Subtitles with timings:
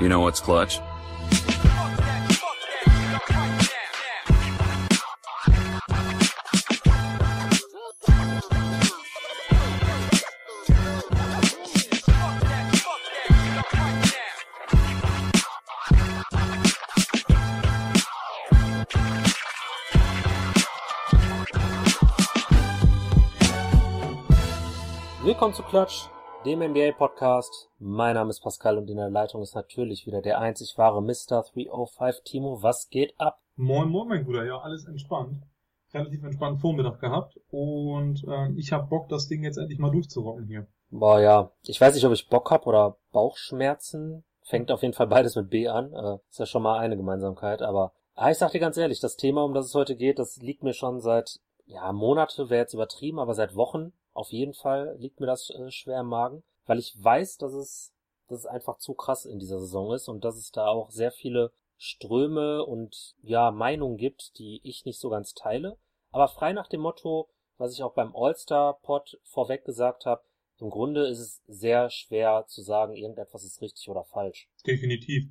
[0.00, 0.80] You know what's clutch?
[25.22, 26.08] Willkommen zu Klatsch,
[26.44, 27.68] dem NBA-Podcast.
[27.78, 31.44] Mein Name ist Pascal und in der Leitung ist natürlich wieder der einzig wahre Mr.
[31.52, 32.62] 305 Timo.
[32.62, 33.40] Was geht ab?
[33.56, 34.46] Moin, moin, mein Bruder.
[34.46, 35.42] Ja, alles entspannt.
[35.92, 40.46] Relativ entspannten Vormittag gehabt und ähm, ich hab Bock, das Ding jetzt endlich mal durchzurocken
[40.46, 40.66] hier.
[40.90, 41.50] Boah, ja.
[41.64, 44.24] Ich weiß nicht, ob ich Bock hab oder Bauchschmerzen.
[44.42, 45.92] Fängt auf jeden Fall beides mit B an.
[45.92, 49.16] Äh, ist ja schon mal eine Gemeinsamkeit, aber ah, ich sag dir ganz ehrlich, das
[49.16, 52.74] Thema, um das es heute geht, das liegt mir schon seit, ja, Monate wäre jetzt
[52.74, 56.78] übertrieben, aber seit Wochen auf jeden Fall liegt mir das äh, schwer im Magen, weil
[56.78, 57.92] ich weiß, dass es,
[58.28, 61.12] dass es einfach zu krass in dieser Saison ist und dass es da auch sehr
[61.12, 65.78] viele Ströme und ja, Meinungen gibt, die ich nicht so ganz teile.
[66.10, 70.22] Aber frei nach dem Motto, was ich auch beim All-Star-Pod vorweg gesagt habe,
[70.58, 74.48] im Grunde ist es sehr schwer zu sagen, irgendetwas ist richtig oder falsch.
[74.66, 75.24] Definitiv.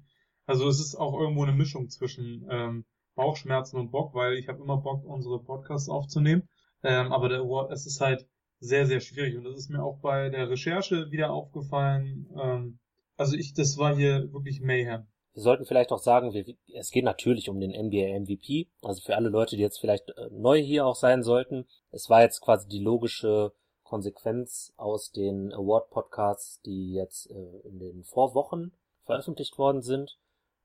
[0.46, 4.64] Also es ist auch irgendwo eine Mischung zwischen ähm, Bauchschmerzen und Bock, weil ich habe
[4.64, 6.50] immer Bock, unsere Podcasts aufzunehmen.
[6.82, 8.28] Ähm, aber der es ist halt
[8.60, 9.38] sehr, sehr schwierig.
[9.38, 12.28] Und das ist mir auch bei der Recherche wieder aufgefallen.
[12.38, 12.80] Ähm,
[13.18, 15.08] also ich, das war hier wirklich Mayhem.
[15.34, 18.68] Wir sollten vielleicht auch sagen, wir, es geht natürlich um den NBA MVP.
[18.82, 21.66] Also für alle Leute, die jetzt vielleicht äh, neu hier auch sein sollten.
[21.92, 28.04] Es war jetzt quasi die logische Konsequenz aus den Award-Podcasts, die jetzt äh, in den
[28.04, 28.74] Vorwochen
[29.06, 30.18] veröffentlicht worden sind.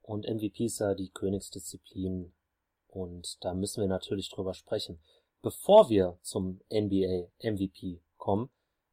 [0.03, 2.33] Und MVP ist ja die Königsdisziplin.
[2.89, 5.01] Und da müssen wir natürlich drüber sprechen.
[5.45, 8.49] Bevor wir zum NBA MVP kommen,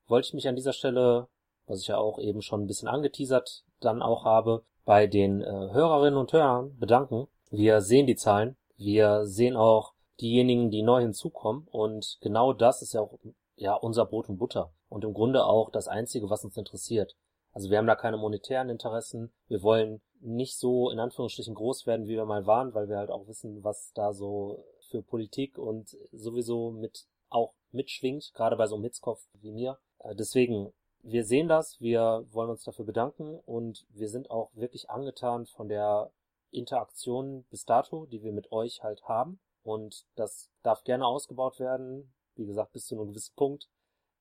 [0.07, 1.29] wollte ich mich an dieser Stelle,
[1.65, 5.45] was ich ja auch eben schon ein bisschen angeteasert dann auch habe, bei den äh,
[5.45, 7.29] Hörerinnen und Hörern bedanken.
[7.51, 12.91] Wir sehen die Zahlen, wir sehen auch diejenigen, die neu hinzukommen und genau das ist
[12.91, 13.17] ja auch
[13.55, 17.15] ja unser Brot und Butter und im Grunde auch das einzige, was uns interessiert.
[17.53, 19.31] Also wir haben da keine monetären Interessen.
[19.47, 23.09] Wir wollen nicht so in Anführungsstrichen groß werden, wie wir mal waren, weil wir halt
[23.09, 28.75] auch wissen, was da so für Politik und sowieso mit auch mitschwingt, gerade bei so
[28.75, 29.79] einem Hitzkopf wie mir.
[29.99, 34.89] Äh, deswegen, wir sehen das, wir wollen uns dafür bedanken und wir sind auch wirklich
[34.89, 36.11] angetan von der
[36.51, 39.39] Interaktion bis dato, die wir mit euch halt haben.
[39.63, 43.69] Und das darf gerne ausgebaut werden, wie gesagt, bis zu einem gewissen Punkt.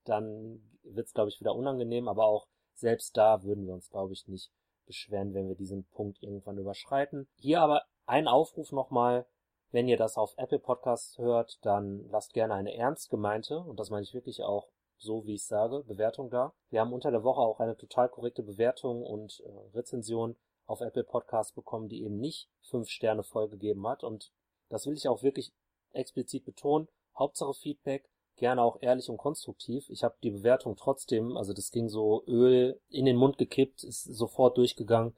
[0.04, 4.12] Dann wird es, glaube ich, wieder unangenehm, aber auch selbst da würden wir uns, glaube
[4.12, 4.50] ich, nicht
[4.86, 7.28] beschweren, wenn wir diesen Punkt irgendwann überschreiten.
[7.36, 9.26] Hier aber ein Aufruf nochmal,
[9.72, 13.90] wenn ihr das auf Apple Podcasts hört, dann lasst gerne eine ernst gemeinte, und das
[13.90, 16.52] meine ich wirklich auch so, wie ich sage, Bewertung da.
[16.68, 20.36] Wir haben unter der Woche auch eine total korrekte Bewertung und äh, Rezension
[20.66, 24.04] auf Apple Podcasts bekommen, die eben nicht fünf Sterne vollgegeben hat.
[24.04, 24.30] Und
[24.68, 25.52] das will ich auch wirklich
[25.92, 26.88] explizit betonen.
[27.18, 29.88] Hauptsache Feedback, gerne auch ehrlich und konstruktiv.
[29.88, 34.04] Ich habe die Bewertung trotzdem, also das ging so Öl in den Mund gekippt, ist
[34.04, 35.16] sofort durchgegangen,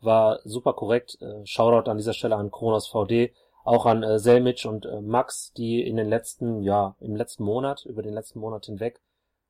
[0.00, 1.20] war super korrekt.
[1.20, 3.32] Äh, Shoutout an dieser Stelle an Kronos VD
[3.64, 7.84] auch an äh, Selmic und äh, Max, die in den letzten, ja, im letzten Monat,
[7.86, 9.00] über den letzten Monat hinweg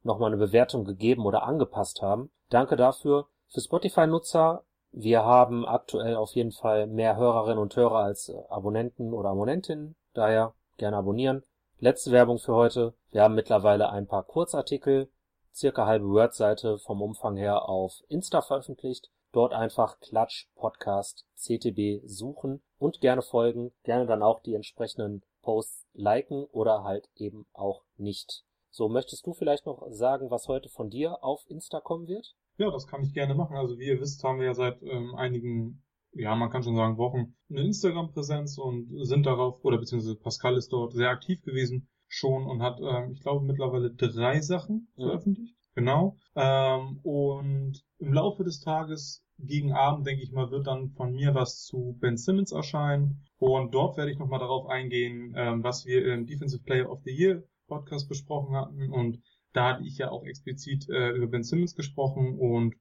[0.03, 2.31] nochmal eine Bewertung gegeben oder angepasst haben.
[2.49, 3.27] Danke dafür.
[3.49, 9.13] Für Spotify-Nutzer, wir haben aktuell auf jeden Fall mehr Hörerinnen und Hörer als äh, Abonnenten
[9.13, 11.43] oder Abonnentinnen, daher gerne abonnieren.
[11.81, 12.95] Letzte Werbung für heute.
[13.11, 15.09] Wir haben mittlerweile ein paar Kurzartikel,
[15.53, 19.11] circa halbe Word-Seite vom Umfang her auf Insta veröffentlicht.
[19.35, 25.89] Dort einfach Klatsch Podcast CTB suchen und gerne folgen, gerne dann auch die entsprechenden Posts
[25.93, 28.45] liken oder halt eben auch nicht.
[28.71, 32.37] So, möchtest du vielleicht noch sagen, was heute von dir auf Insta kommen wird?
[32.59, 33.57] Ja, das kann ich gerne machen.
[33.57, 36.97] Also wie ihr wisst, haben wir ja seit ähm, einigen, ja, man kann schon sagen
[36.97, 42.47] Wochen, eine Instagram-Präsenz und sind darauf, oder beziehungsweise Pascal ist dort sehr aktiv gewesen schon
[42.47, 45.07] und hat, ähm, ich glaube, mittlerweile drei Sachen ja.
[45.07, 45.57] veröffentlicht.
[45.75, 46.17] Genau.
[46.37, 51.35] Ähm, und im Laufe des Tages gegen Abend, denke ich mal, wird dann von mir
[51.35, 53.25] was zu Ben Simmons erscheinen.
[53.39, 57.11] Und dort werde ich nochmal darauf eingehen, ähm, was wir im Defensive Player of the
[57.11, 58.91] Year Podcast besprochen hatten.
[58.91, 59.21] Und
[59.53, 62.75] da hatte ich ja auch explizit äh, über Ben Simmons gesprochen und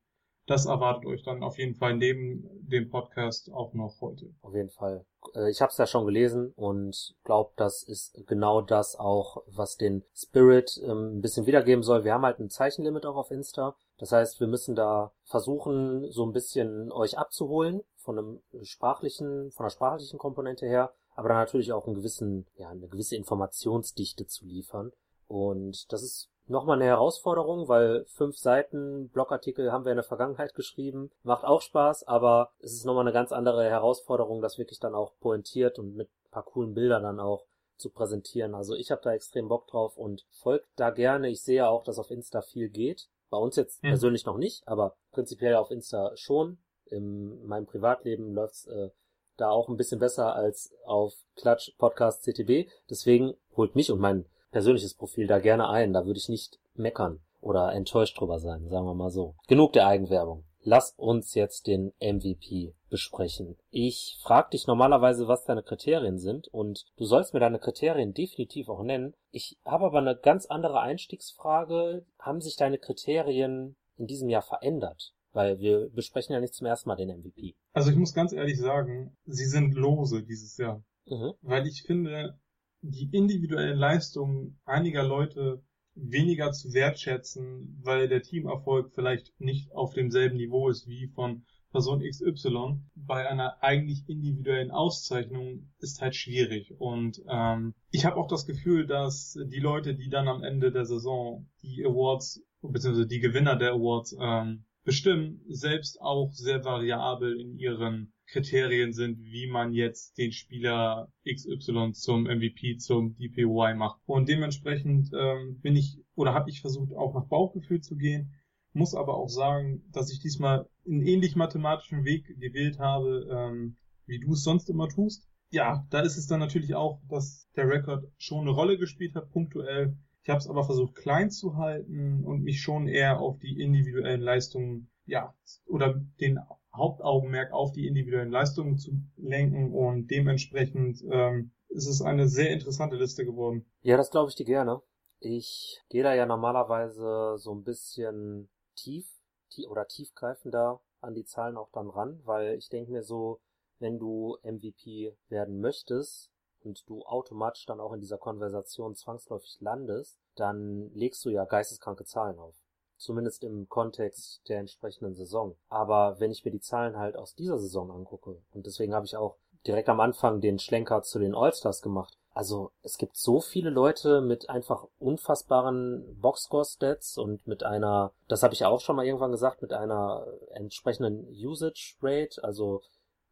[0.46, 4.34] das erwartet euch dann auf jeden Fall neben dem Podcast auch noch heute.
[4.42, 5.06] Auf jeden Fall.
[5.36, 9.78] Äh, ich habe es ja schon gelesen und glaube, das ist genau das auch, was
[9.78, 12.04] den Spirit ähm, ein bisschen wiedergeben soll.
[12.04, 13.76] Wir haben halt ein Zeichenlimit auch auf Insta.
[14.04, 19.64] Das heißt, wir müssen da versuchen, so ein bisschen euch abzuholen von einem sprachlichen, von
[19.64, 24.44] der sprachlichen Komponente her, aber dann natürlich auch einen gewissen, ja, eine gewisse Informationsdichte zu
[24.44, 24.92] liefern.
[25.30, 30.54] Und das ist nochmal eine Herausforderung, weil fünf Seiten Blogartikel haben wir in der Vergangenheit
[30.54, 31.10] geschrieben.
[31.24, 35.14] Macht auch Spaß, aber es ist nochmal eine ganz andere Herausforderung, das wirklich dann auch
[35.22, 37.46] pointiert und mit ein paar coolen Bildern dann auch
[37.78, 38.54] zu präsentieren.
[38.54, 41.30] Also ich habe da extrem Bock drauf und folgt da gerne.
[41.30, 43.08] Ich sehe auch, dass auf Insta viel geht.
[43.34, 43.88] Bei uns jetzt mhm.
[43.88, 46.60] persönlich noch nicht, aber prinzipiell auf Insta schon.
[46.86, 48.90] In meinem Privatleben läuft's äh,
[49.38, 52.70] da auch ein bisschen besser als auf Klatsch Podcast CTB.
[52.92, 55.94] Deswegen holt mich und mein persönliches Profil da gerne ein.
[55.94, 59.34] Da würde ich nicht meckern oder enttäuscht drüber sein, sagen wir mal so.
[59.48, 60.44] Genug der Eigenwerbung.
[60.66, 63.58] Lass uns jetzt den MVP besprechen.
[63.70, 68.70] Ich frage dich normalerweise, was deine Kriterien sind und du sollst mir deine Kriterien definitiv
[68.70, 69.14] auch nennen.
[69.32, 72.06] Ich habe aber eine ganz andere Einstiegsfrage.
[72.20, 75.14] Haben sich deine Kriterien in diesem Jahr verändert?
[75.34, 77.56] Weil wir besprechen ja nicht zum ersten Mal den MVP.
[77.74, 80.84] Also ich muss ganz ehrlich sagen, sie sind lose dieses Jahr.
[81.08, 81.34] Mhm.
[81.42, 82.40] Weil ich finde,
[82.82, 85.64] die individuellen Leistungen einiger Leute
[85.96, 92.02] weniger zu wertschätzen, weil der Teamerfolg vielleicht nicht auf demselben Niveau ist wie von Person
[92.02, 92.80] XY.
[92.96, 96.74] Bei einer eigentlich individuellen Auszeichnung ist halt schwierig.
[96.78, 100.86] Und ähm, ich habe auch das Gefühl, dass die Leute, die dann am Ende der
[100.86, 107.58] Saison die Awards beziehungsweise die Gewinner der Awards ähm, bestimmen, selbst auch sehr variabel in
[107.58, 114.02] ihren Kriterien sind, wie man jetzt den Spieler XY zum MVP, zum DPY macht.
[114.06, 118.34] Und dementsprechend ähm, bin ich oder habe ich versucht, auch nach Bauchgefühl zu gehen,
[118.74, 124.20] muss aber auch sagen, dass ich diesmal einen ähnlich mathematischen Weg gewählt habe, ähm, wie
[124.20, 125.30] du es sonst immer tust.
[125.52, 129.32] Ja, da ist es dann natürlich auch, dass der Rekord schon eine Rolle gespielt hat,
[129.32, 129.96] punktuell.
[130.24, 134.22] Ich habe es aber versucht klein zu halten und mich schon eher auf die individuellen
[134.22, 135.36] Leistungen, ja,
[135.66, 136.40] oder den
[136.74, 142.96] Hauptaugenmerk auf die individuellen Leistungen zu lenken und dementsprechend ähm, ist es eine sehr interessante
[142.96, 143.66] Liste geworden.
[143.82, 144.82] Ja, das glaube ich dir gerne.
[145.20, 149.06] Ich gehe da ja normalerweise so ein bisschen tief
[149.50, 153.42] tie oder tiefgreifender an die Zahlen auch dann ran, weil ich denke mir so,
[153.80, 156.33] wenn du MVP werden möchtest
[156.66, 162.06] und du automatisch dann auch in dieser Konversation zwangsläufig landest, dann legst du ja geisteskranke
[162.06, 162.56] Zahlen auf
[163.04, 165.56] zumindest im Kontext der entsprechenden Saison.
[165.70, 169.18] Aber wenn ich mir die Zahlen halt aus dieser Saison angucke, und deswegen habe ich
[169.18, 169.36] auch
[169.68, 172.18] direkt am Anfang den Schlenker zu den Allstars gemacht.
[172.34, 178.56] Also es gibt so viele Leute mit einfach unfassbaren Boxscore-Stats und mit einer, das habe
[178.56, 182.44] ich auch schon mal irgendwann gesagt, mit einer entsprechenden Usage Rate.
[182.44, 182.82] Also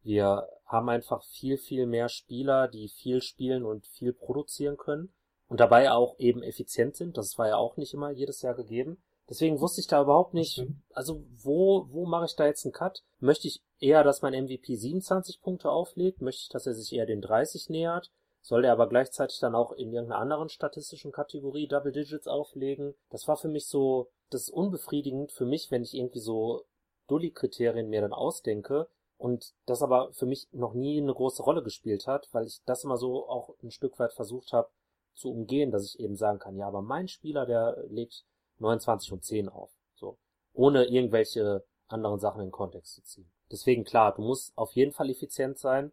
[0.02, 5.12] wir haben einfach viel, viel mehr Spieler, die viel spielen und viel produzieren können
[5.48, 7.16] und dabei auch eben effizient sind.
[7.16, 9.02] Das war ja auch nicht immer jedes Jahr gegeben.
[9.28, 13.02] Deswegen wusste ich da überhaupt nicht, also wo, wo mache ich da jetzt einen Cut?
[13.18, 16.20] Möchte ich eher, dass mein MVP 27 Punkte auflegt?
[16.20, 18.10] Möchte ich, dass er sich eher den 30 nähert?
[18.40, 22.94] Soll er aber gleichzeitig dann auch in irgendeiner anderen statistischen Kategorie Double Digits auflegen?
[23.10, 26.64] Das war für mich so, das ist unbefriedigend für mich, wenn ich irgendwie so
[27.06, 28.88] Dully-Kriterien mir dann ausdenke
[29.22, 32.82] und das aber für mich noch nie eine große Rolle gespielt hat, weil ich das
[32.82, 34.68] immer so auch ein Stück weit versucht habe
[35.14, 38.24] zu umgehen, dass ich eben sagen kann, ja, aber mein Spieler, der legt
[38.58, 39.70] 29 und 10 auf.
[39.94, 40.18] So.
[40.52, 43.30] Ohne irgendwelche anderen Sachen in den Kontext zu ziehen.
[43.48, 45.92] Deswegen klar, du musst auf jeden Fall effizient sein.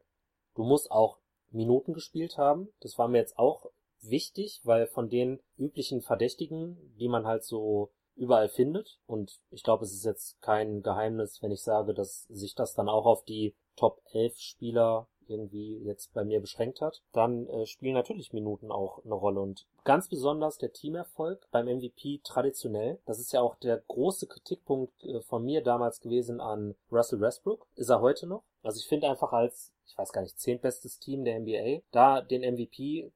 [0.55, 1.19] Du musst auch
[1.51, 2.69] Minuten gespielt haben.
[2.79, 3.67] Das war mir jetzt auch
[4.01, 9.85] wichtig, weil von den üblichen Verdächtigen, die man halt so überall findet, und ich glaube,
[9.85, 13.55] es ist jetzt kein Geheimnis, wenn ich sage, dass sich das dann auch auf die
[13.75, 19.03] Top 11 Spieler irgendwie jetzt bei mir beschränkt hat, dann äh, spielen natürlich Minuten auch
[19.05, 19.39] eine Rolle.
[19.39, 25.03] Und ganz besonders der Teamerfolg beim MVP traditionell, das ist ja auch der große Kritikpunkt
[25.03, 28.43] äh, von mir damals gewesen an Russell Westbrook, ist er heute noch.
[28.63, 32.41] Also ich finde einfach als, ich weiß gar nicht, zehntbestes Team der NBA, da den
[32.41, 33.11] MVP äh,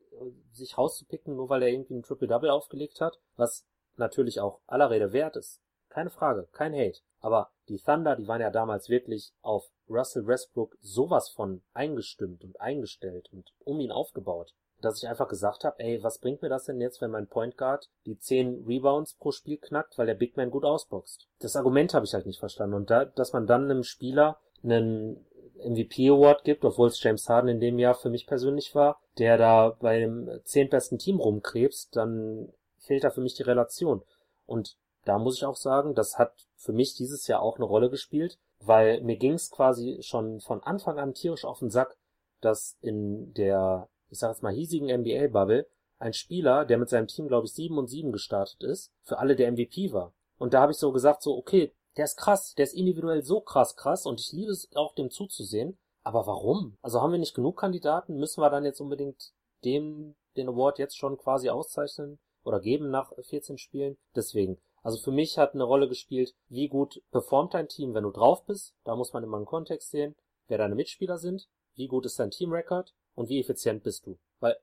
[0.52, 3.66] sich rauszupicken, nur weil er irgendwie ein Triple-Double aufgelegt hat, was
[3.98, 5.62] natürlich auch aller Rede wert ist.
[5.90, 7.02] Keine Frage, kein Hate.
[7.20, 12.60] Aber die Thunder, die waren ja damals wirklich auf Russell Westbrook sowas von eingestimmt und
[12.60, 16.66] eingestellt und um ihn aufgebaut, dass ich einfach gesagt habe, ey, was bringt mir das
[16.66, 20.36] denn jetzt, wenn mein Point Guard die 10 Rebounds pro Spiel knackt, weil der Big
[20.36, 21.28] Man gut ausboxt?
[21.40, 22.76] Das Argument habe ich halt nicht verstanden.
[22.76, 25.26] Und da, dass man dann einem Spieler einen
[25.64, 29.38] MVP Award gibt, obwohl es James Harden in dem Jahr für mich persönlich war, der
[29.38, 32.52] da bei dem zehntbesten Team rumkrebst, dann
[32.84, 34.04] fehlt da für mich die Relation.
[34.46, 37.90] Und da muss ich auch sagen, das hat für mich dieses Jahr auch eine Rolle
[37.90, 41.98] gespielt, weil mir ging es quasi schon von Anfang an tierisch auf den Sack,
[42.40, 45.68] dass in der, ich sag jetzt mal, hiesigen NBA-Bubble
[46.00, 49.36] ein Spieler, der mit seinem Team, glaube ich, 7 und 7 gestartet ist, für alle
[49.36, 50.14] der MVP war.
[50.38, 53.40] Und da habe ich so gesagt, so, okay, der ist krass, der ist individuell so
[53.42, 55.78] krass krass und ich liebe es auch, dem zuzusehen.
[56.04, 56.78] Aber warum?
[56.82, 58.18] Also haben wir nicht genug Kandidaten?
[58.18, 59.32] Müssen wir dann jetzt unbedingt
[59.64, 62.20] dem den Award jetzt schon quasi auszeichnen?
[62.44, 63.98] Oder geben nach 14 Spielen.
[64.16, 64.62] Deswegen.
[64.82, 68.46] Also für mich hat eine Rolle gespielt, wie gut performt dein Team, wenn du drauf
[68.46, 68.76] bist.
[68.84, 70.16] Da muss man immer einen Kontext sehen,
[70.48, 74.20] wer deine Mitspieler sind, wie gut ist dein Teamrecord und wie effizient bist du.
[74.40, 74.58] Weil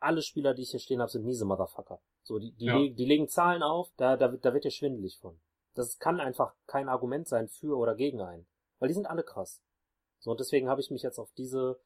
[0.00, 2.00] alle Spieler, die ich hier stehen habe, sind miese Motherfucker.
[2.22, 2.78] So, die, die, Ja.
[2.78, 5.38] die legen Zahlen auf, da, da, da wird dir schwindelig von.
[5.74, 8.46] Das kann einfach kein Argument sein für oder gegen einen.
[8.78, 9.62] Weil die sind alle krass.
[10.18, 11.78] So, und deswegen habe ich mich jetzt auf diese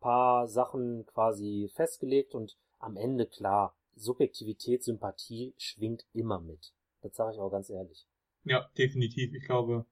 [0.00, 6.72] paar Sachen quasi festgelegt und am Ende klar, Subjektivität, Sympathie schwingt immer mit.
[7.02, 8.06] Das sage ich auch ganz ehrlich.
[8.44, 9.34] Ja, definitiv.
[9.34, 9.86] Ich glaube,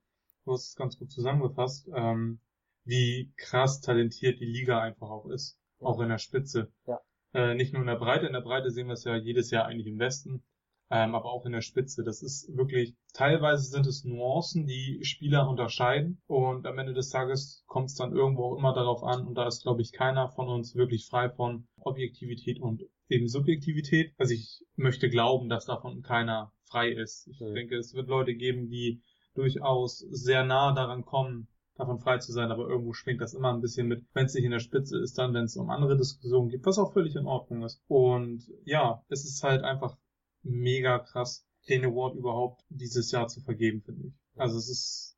[0.45, 2.39] du hast es ganz gut zusammengefasst, ähm,
[2.85, 5.59] wie krass talentiert die Liga einfach auch ist.
[5.79, 5.87] Ja.
[5.87, 6.71] Auch in der Spitze.
[6.85, 6.99] Ja.
[7.33, 9.65] Äh, nicht nur in der Breite, in der Breite sehen wir es ja jedes Jahr
[9.65, 10.43] eigentlich im Westen,
[10.89, 12.03] ähm, aber auch in der Spitze.
[12.03, 17.63] Das ist wirklich, teilweise sind es Nuancen, die Spieler unterscheiden und am Ende des Tages
[17.67, 20.47] kommt es dann irgendwo auch immer darauf an und da ist, glaube ich, keiner von
[20.47, 24.13] uns wirklich frei von Objektivität und eben Subjektivität.
[24.17, 27.27] Also ich möchte glauben, dass davon keiner frei ist.
[27.27, 27.53] Ich Mhm.
[27.53, 29.01] denke, es wird Leute geben, die
[29.35, 33.61] durchaus sehr nah daran kommen, davon frei zu sein, aber irgendwo schwingt das immer ein
[33.61, 36.49] bisschen mit, wenn es nicht in der Spitze ist, dann, wenn es um andere Diskussionen
[36.49, 37.81] geht, was auch völlig in Ordnung ist.
[37.87, 39.95] Und ja, es ist halt einfach
[40.41, 44.13] mega krass, den Award überhaupt dieses Jahr zu vergeben, finde ich.
[44.35, 45.17] Also es ist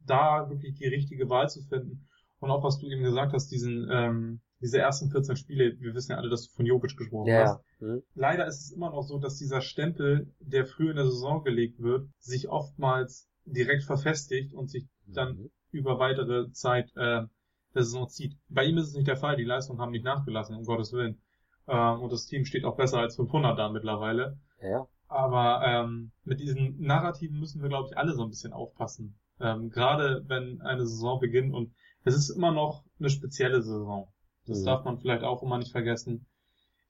[0.00, 2.08] da wirklich die richtige Wahl zu finden.
[2.40, 6.12] Und auch was du eben gesagt hast, diesen, ähm, diese ersten 14 Spiele, wir wissen
[6.12, 7.60] ja alle, dass du von Jokic gesprochen hast.
[7.80, 8.02] Ja, hm?
[8.14, 11.80] Leider ist es immer noch so, dass dieser Stempel, der früh in der Saison gelegt
[11.80, 15.50] wird, sich oftmals direkt verfestigt und sich dann Mhm.
[15.70, 17.22] über weitere Zeit äh,
[17.74, 18.36] der Saison zieht.
[18.48, 21.20] Bei ihm ist es nicht der Fall, die Leistungen haben nicht nachgelassen, um Gottes Willen.
[21.68, 24.38] Ähm, und das Team steht auch besser als 500 da mittlerweile.
[24.62, 24.86] ja.
[25.10, 29.18] Aber ähm, mit diesen Narrativen müssen wir, glaube ich, alle so ein bisschen aufpassen.
[29.40, 31.72] Ähm, Gerade wenn eine Saison beginnt und
[32.04, 34.12] es ist immer noch eine spezielle Saison.
[34.48, 34.64] Das Mhm.
[34.66, 36.26] darf man vielleicht auch immer nicht vergessen.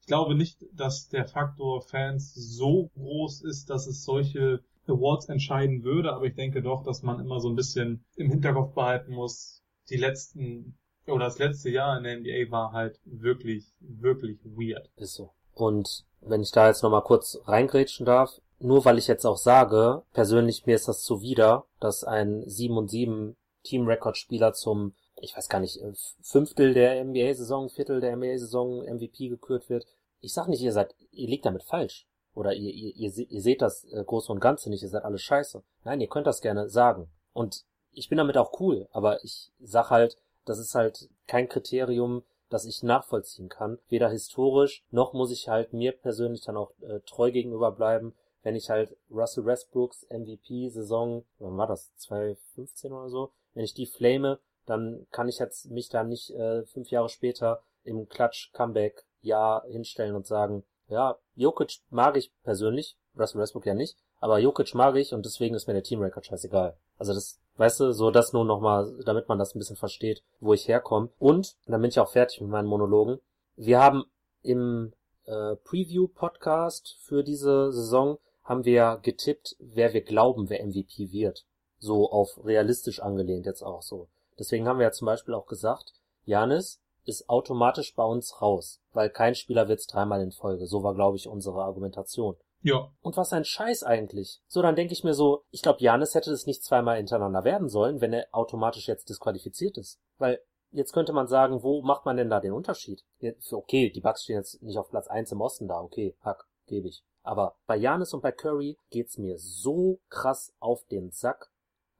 [0.00, 5.84] Ich glaube nicht, dass der Faktor Fans so groß ist, dass es solche Awards entscheiden
[5.84, 9.62] würde, aber ich denke doch, dass man immer so ein bisschen im Hinterkopf behalten muss,
[9.90, 14.90] die letzten oder das letzte Jahr in der NBA war halt wirklich, wirklich weird.
[14.96, 15.30] Ist so.
[15.54, 20.02] Und wenn ich da jetzt nochmal kurz reingrätschen darf, nur weil ich jetzt auch sage,
[20.12, 25.60] persönlich mir ist das zuwider, dass ein 7 und 7 Team-Record-Spieler zum, ich weiß gar
[25.60, 29.86] nicht, äh, Fünftel der NBA-Saison, Viertel der NBA-Saison MVP gekürt wird.
[30.20, 32.06] Ich sag nicht, ihr seid, ihr liegt damit falsch.
[32.34, 35.04] Oder ihr, ihr, ihr, se- ihr seht das äh, Große und Ganze nicht, ihr seid
[35.04, 35.62] alle scheiße.
[35.84, 37.08] Nein, ihr könnt das gerne sagen.
[37.32, 42.22] Und ich bin damit auch cool, aber ich sag halt, das ist halt kein Kriterium,
[42.48, 43.78] das ich nachvollziehen kann.
[43.88, 48.54] Weder historisch, noch muss ich halt mir persönlich dann auch äh, treu gegenüber bleiben, wenn
[48.56, 54.38] ich halt Russell Westbrooks MVP-Saison, wann war das, 2015 oder so, wenn ich die flame,
[54.68, 60.26] dann kann ich jetzt mich da nicht äh, fünf Jahre später im Klatsch-Comeback-Jahr hinstellen und
[60.26, 65.24] sagen, ja, Jokic mag ich persönlich, Russell Westbrook ja nicht, aber Jokic mag ich und
[65.24, 66.76] deswegen ist mir der Teamrecord scheißegal.
[66.98, 70.52] Also das, weißt du, so das nur nochmal, damit man das ein bisschen versteht, wo
[70.54, 71.10] ich herkomme.
[71.18, 73.20] Und, dann bin ich auch fertig mit meinen Monologen.
[73.56, 74.04] Wir haben
[74.42, 74.92] im
[75.24, 81.44] äh, Preview-Podcast für diese Saison haben wir getippt, wer wir glauben, wer MVP wird.
[81.78, 84.08] So auf realistisch angelehnt jetzt auch so.
[84.38, 89.08] Deswegen haben wir ja zum Beispiel auch gesagt, Janis ist automatisch bei uns raus, weil
[89.10, 90.66] kein Spieler wird's dreimal in Folge.
[90.66, 92.36] So war, glaube ich, unsere Argumentation.
[92.60, 94.40] Ja, Und was ein Scheiß eigentlich.
[94.48, 97.68] So, dann denke ich mir so, ich glaube, Janis hätte es nicht zweimal hintereinander werden
[97.68, 100.00] sollen, wenn er automatisch jetzt disqualifiziert ist.
[100.18, 100.40] Weil
[100.72, 103.04] jetzt könnte man sagen, wo macht man denn da den Unterschied?
[103.50, 106.88] Okay, die Bucks stehen jetzt nicht auf Platz 1 im Osten da, okay, hack, gebe
[106.88, 107.04] ich.
[107.22, 111.50] Aber bei Janis und bei Curry geht's mir so krass auf den Sack,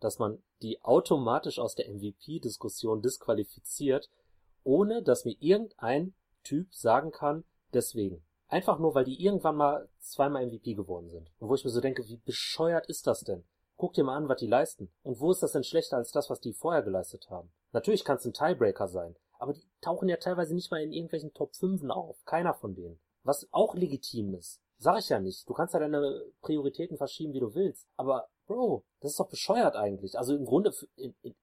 [0.01, 4.11] dass man die automatisch aus der MVP-Diskussion disqualifiziert,
[4.65, 8.25] ohne dass mir irgendein Typ sagen kann, deswegen.
[8.49, 11.31] Einfach nur, weil die irgendwann mal zweimal MVP geworden sind.
[11.39, 13.45] Und wo ich mir so denke, wie bescheuert ist das denn?
[13.77, 14.91] Guck dir mal an, was die leisten.
[15.03, 17.53] Und wo ist das denn schlechter als das, was die vorher geleistet haben?
[17.73, 21.35] Natürlich kann es ein Tiebreaker sein, aber die tauchen ja teilweise nicht mal in irgendwelchen
[21.35, 22.25] Top 5 auf.
[22.25, 22.99] Keiner von denen.
[23.23, 24.61] Was auch legitim ist.
[24.79, 25.49] Sag ich ja nicht.
[25.49, 27.89] Du kannst ja deine Prioritäten verschieben, wie du willst.
[27.97, 30.19] Aber, Bro, das ist doch bescheuert eigentlich.
[30.19, 31.35] Also im Grunde, in, in,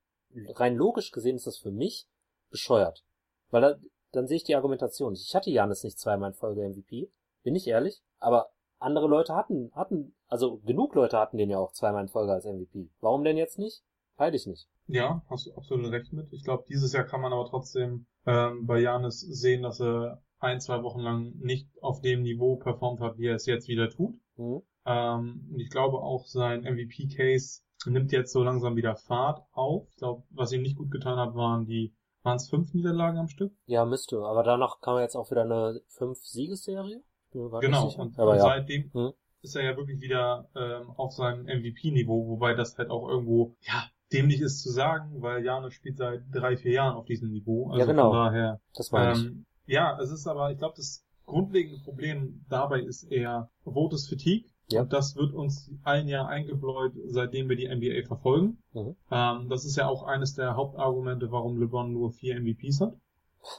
[0.56, 2.08] rein logisch gesehen ist das für mich
[2.50, 3.06] bescheuert.
[3.52, 3.76] Weil da,
[4.12, 5.26] dann sehe ich die Argumentation nicht.
[5.28, 7.12] Ich hatte Janis nicht zweimal in Folge MVP,
[7.44, 11.72] bin ich ehrlich, aber andere Leute hatten, hatten, also genug Leute hatten den ja auch
[11.72, 12.90] zweimal in Folge als MVP.
[13.00, 13.84] Warum denn jetzt nicht?
[14.18, 14.68] Heil ich nicht.
[14.88, 16.32] Ja, hast du absolut recht mit.
[16.32, 20.60] Ich glaube, dieses Jahr kann man aber trotzdem ähm, bei Janis sehen, dass er ein,
[20.60, 24.16] zwei Wochen lang nicht auf dem Niveau performt hat, wie er es jetzt wieder tut.
[24.36, 24.62] Hm?
[24.86, 29.88] Ähm, und ich glaube auch sein MVP-Case nimmt jetzt so langsam wieder Fahrt auf.
[29.92, 33.28] Ich glaube, was ihm nicht gut getan hat, waren die, waren es fünf Niederlagen am
[33.28, 33.54] Stück?
[33.66, 34.18] Ja, müsste.
[34.24, 37.04] Aber danach kam jetzt auch wieder eine 5-Siegesserie.
[37.34, 38.40] Mir war Genau, und, und ja.
[38.40, 39.12] seitdem Hm.
[39.42, 43.84] ist er ja wirklich wieder ähm, auf seinem MVP-Niveau, wobei das halt auch irgendwo, ja,
[44.12, 47.70] dämlich ist zu sagen, weil Janis spielt seit drei, vier Jahren auf diesem Niveau.
[47.70, 48.12] Also Ja, genau.
[48.12, 49.26] Von daher, Das meine ich.
[49.26, 54.50] ähm, ja, es ist aber, ich glaube, das grundlegende Problem dabei ist eher Voters Fatigue.
[54.70, 54.82] Ja.
[54.82, 58.58] Und das wird uns allen ja eingebläut, seitdem wir die NBA verfolgen.
[58.74, 58.96] Mhm.
[59.12, 62.96] Ähm, das ist ja auch eines der Hauptargumente, warum LeBron nur vier MVPs hat.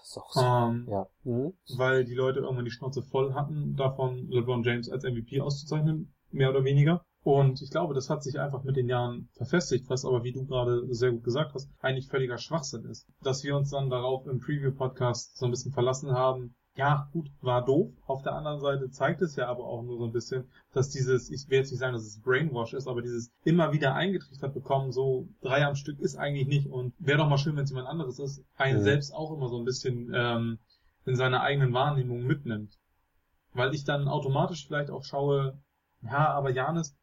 [0.02, 0.22] So.
[0.40, 1.06] Ähm, Ja.
[1.24, 1.52] Mhm.
[1.76, 6.50] weil die Leute irgendwann die Schnauze voll hatten, davon LeBron James als MVP auszuzeichnen, mehr
[6.50, 7.04] oder weniger.
[7.22, 10.46] Und ich glaube, das hat sich einfach mit den Jahren verfestigt, was aber, wie du
[10.46, 13.06] gerade sehr gut gesagt hast, eigentlich völliger Schwachsinn ist.
[13.22, 17.64] Dass wir uns dann darauf im Preview-Podcast so ein bisschen verlassen haben, ja, gut, war
[17.64, 17.90] doof.
[18.06, 21.30] Auf der anderen Seite zeigt es ja aber auch nur so ein bisschen, dass dieses,
[21.30, 24.92] ich will jetzt nicht sagen, dass es Brainwash ist, aber dieses immer wieder eingetrichtert bekommen,
[24.92, 27.88] so drei am Stück ist eigentlich nicht und wäre doch mal schön, wenn es jemand
[27.88, 28.84] anderes ist, einen Mhm.
[28.84, 30.58] selbst auch immer so ein bisschen ähm,
[31.06, 32.78] in seiner eigenen Wahrnehmung mitnimmt.
[33.54, 35.58] Weil ich dann automatisch vielleicht auch schaue,
[36.02, 36.94] ja, aber Janis,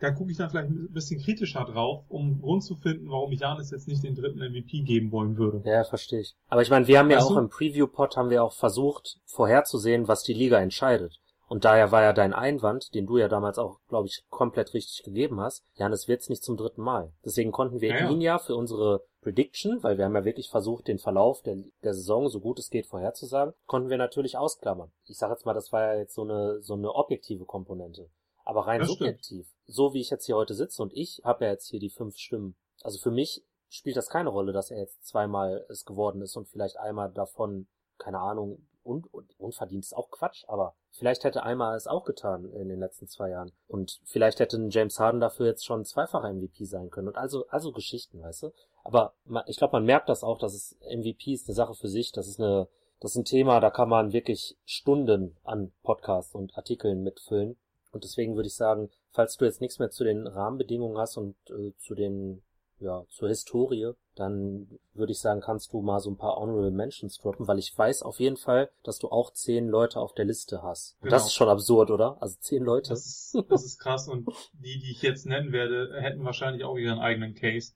[0.00, 3.40] da gucke ich dann vielleicht ein bisschen kritischer drauf, um Grund zu finden, warum ich
[3.40, 5.62] Janis jetzt nicht den dritten MVP geben wollen würde.
[5.64, 6.34] Ja, verstehe ich.
[6.48, 10.08] Aber ich meine, wir haben ja Weißt auch im Preview-Pod haben wir auch versucht, vorherzusehen,
[10.08, 11.20] was die Liga entscheidet.
[11.50, 15.02] Und daher war ja dein Einwand, den du ja damals auch, glaube ich, komplett richtig
[15.02, 17.12] gegeben hast, Janis wird's nicht zum dritten Mal.
[17.24, 18.08] Deswegen konnten wir ja.
[18.08, 21.92] ihn ja für unsere Prediction, weil wir haben ja wirklich versucht, den Verlauf der, der
[21.92, 24.92] Saison so gut es geht vorherzusagen, konnten wir natürlich ausklammern.
[25.06, 28.08] Ich sage jetzt mal, das war ja jetzt so eine so eine objektive Komponente.
[28.50, 28.98] Aber rein Das stimmt.
[28.98, 31.88] subjektiv, so wie ich jetzt hier heute sitze und ich habe ja jetzt hier die
[31.90, 32.56] fünf Stimmen.
[32.82, 36.48] Also für mich spielt das keine Rolle, dass er jetzt zweimal es geworden ist und
[36.48, 41.76] vielleicht einmal davon, keine Ahnung, und, und unverdient ist auch Quatsch, aber vielleicht hätte einmal
[41.76, 43.52] es auch getan in den letzten zwei Jahren.
[43.68, 47.06] Und vielleicht hätte ein James Harden dafür jetzt schon zweifacher MVP sein können.
[47.08, 48.50] Und also, also Geschichten, weißt du?
[48.82, 51.88] Aber ma- ich glaube, man merkt das auch, dass es MVP ist eine Sache für
[51.88, 56.34] sich, das ist eine, das ist ein Thema, da kann man wirklich Stunden an Podcasts
[56.34, 57.56] und Artikeln mitfüllen.
[57.92, 61.34] Und deswegen würde ich sagen, falls du jetzt nichts mehr zu den Rahmenbedingungen hast und
[61.50, 62.42] äh, zu den,
[62.78, 67.18] ja, zur Historie, dann würde ich sagen, kannst du mal so ein paar Honorable Mentions
[67.18, 70.62] droppen, weil ich weiß auf jeden Fall, dass du auch zehn Leute auf der Liste
[70.62, 70.96] hast.
[71.00, 71.26] Und das Genau.
[71.28, 72.16] ist schon absurd, oder?
[72.22, 72.90] Also zehn Leute.
[72.90, 76.76] Das ist, das ist krass und die, die ich jetzt nennen werde, hätten wahrscheinlich auch
[76.76, 77.72] ihren eigenen Case.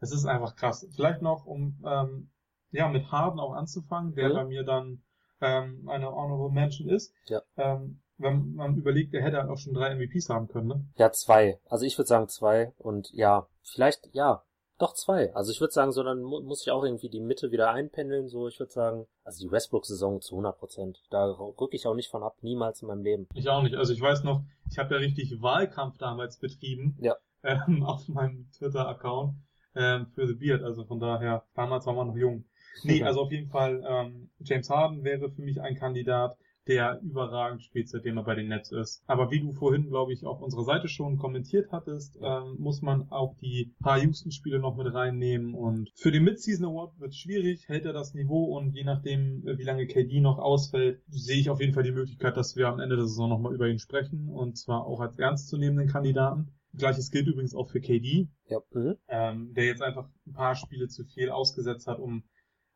[0.00, 0.86] Es ist einfach krass.
[0.94, 2.30] Vielleicht noch, um ähm,
[2.70, 4.34] ja mit Harden auch anzufangen, der Mhm.
[4.34, 5.02] bei mir dann
[5.40, 7.12] ähm, eine Honorable Mention ist.
[7.26, 7.42] Ja.
[7.56, 10.84] Ähm, wenn man überlegt, der hätte halt auch schon drei MVPs haben können, ne?
[10.96, 11.58] Ja, zwei.
[11.68, 14.42] Also ich würde sagen zwei und ja, vielleicht, ja,
[14.78, 15.34] doch zwei.
[15.34, 18.28] Also ich würde sagen, so dann mu muss ich auch irgendwie die Mitte wieder einpendeln,
[18.28, 21.02] so ich würde sagen, also die Westbrook-Saison zu 100 Prozent.
[21.10, 23.26] Da rücke ich auch nicht von ab, niemals in meinem Leben.
[23.34, 23.74] Ich auch nicht.
[23.74, 27.16] Also ich weiß noch, ich habe ja richtig Wahlkampf damals betrieben Ja.
[27.42, 29.34] ähm, auf meinem Twitter-Account
[29.74, 30.62] ähm, für The Beard.
[30.62, 32.44] Also von daher, damals war man noch jung.
[32.82, 37.62] Nee, also auf jeden Fall, ähm, James Harden wäre für mich ein Kandidat, der überragend
[37.62, 39.02] spielt, seitdem er bei den Nets ist.
[39.06, 43.10] Aber wie du vorhin, glaube ich, auf unserer Seite schon kommentiert hattest, ähm, muss man
[43.10, 45.54] auch die paar Houston-Spiele noch mit reinnehmen.
[45.54, 49.46] Und für den Mid-Season Award wird es schwierig, hält er das Niveau und je nachdem,
[49.46, 52.68] äh, wie lange KD noch ausfällt, sehe ich auf jeden Fall die Möglichkeit, dass wir
[52.68, 56.52] am Ende der Saison nochmal über ihn sprechen und zwar auch als ernstzunehmenden Kandidaten.
[56.76, 58.96] Gleiches gilt übrigens auch für KD, Ja, mhm.
[59.08, 62.22] ähm, der jetzt einfach ein paar Spiele zu viel ausgesetzt hat, um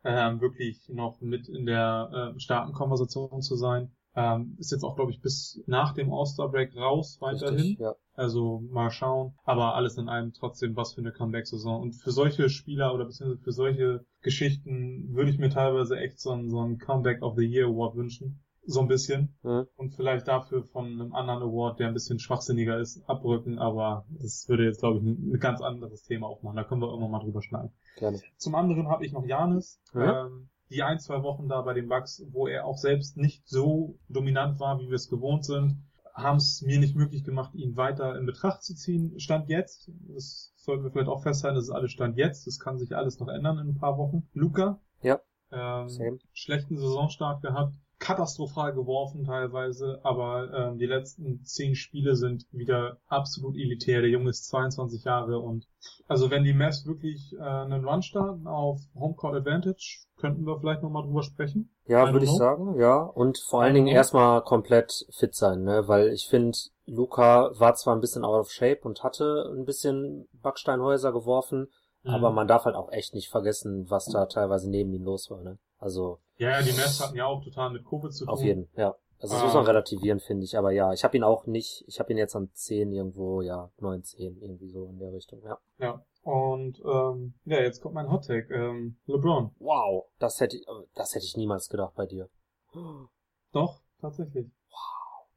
[0.05, 3.93] ähm, wirklich noch mit in der äh, starken Konversation zu sein.
[4.17, 7.55] Ähm, ist jetzt auch, glaube ich, bis nach dem All-Star-Break raus weiterhin.
[7.55, 7.95] richtig, ja.
[8.15, 9.35] Also mal schauen.
[9.45, 11.81] Aber alles in allem trotzdem was für eine Comeback-Saison.
[11.81, 16.31] Und für solche Spieler oder beziehungsweise für solche Geschichten würde ich mir teilweise echt so
[16.31, 18.43] einen, so einen Comeback of the Year Award wünschen.
[18.65, 19.37] So ein bisschen.
[19.43, 19.67] Mhm.
[19.77, 23.59] Und vielleicht dafür von einem anderen Award, der ein bisschen schwachsinniger ist, abrücken.
[23.59, 26.57] Aber das würde jetzt, glaube ich, ein, ein ganz anderes Thema aufmachen.
[26.57, 27.73] Da können wir irgendwann mal drüber schneiden.
[27.97, 28.21] Gerne.
[28.37, 29.81] Zum anderen habe ich noch Janis.
[29.93, 30.03] Mhm.
[30.03, 33.99] Ähm, die ein, zwei Wochen da bei den Bucks, wo er auch selbst nicht so
[34.09, 35.83] dominant war, wie wir es gewohnt sind,
[36.15, 39.19] haben es mir nicht möglich gemacht, ihn weiter in Betracht zu ziehen.
[39.19, 42.47] Stand jetzt, das sollten wir vielleicht auch festhalten, das ist alles Stand jetzt.
[42.47, 44.29] Das kann sich alles noch ändern in ein paar Wochen.
[44.33, 44.81] Luca.
[45.03, 45.21] Ja.
[45.51, 46.19] Ähm, Same.
[46.33, 47.75] schlechten Saisonstart gehabt.
[48.01, 54.01] Katastrophal geworfen teilweise, aber ähm, die letzten zehn Spiele sind wieder absolut elitär.
[54.01, 55.69] Der Junge ist 22 Jahre und
[56.09, 60.83] also wenn die Mavs wirklich äh, einen Run starten auf Homecourt Advantage, könnten wir vielleicht
[60.83, 61.71] nochmal drüber sprechen.
[61.87, 63.03] Ja, würde ich sagen, ja.
[63.03, 65.87] Und vor allen Dingen erstmal komplett fit sein, ne?
[65.87, 70.27] Weil ich finde, Luca war zwar ein bisschen out of shape und hatte ein bisschen
[70.33, 71.69] Backsteinhäuser geworfen,
[72.03, 72.11] Mhm.
[72.13, 75.43] aber man darf halt auch echt nicht vergessen, was da teilweise neben ihm los war,
[75.43, 75.59] ne?
[75.79, 78.33] Also Ja, ja, die Mavs hatten ja auch total mit Covid zu tun.
[78.35, 78.95] auf jeden, ja.
[79.19, 79.45] Also das Ah.
[79.45, 80.57] muss man relativieren, finde ich.
[80.57, 83.71] Aber ja, ich habe ihn auch nicht, ich habe ihn jetzt an 10 irgendwo, ja,
[83.79, 85.59] 9, 10, irgendwie so in der Richtung, ja.
[85.79, 86.03] Ja.
[86.23, 88.53] Und ähm, ja, jetzt kommt mein Hot Take.
[88.55, 89.55] Ähm, LeBron.
[89.59, 92.29] Wow, das hätte ich, das hätte ich niemals gedacht bei dir.
[93.53, 94.51] Doch, tatsächlich.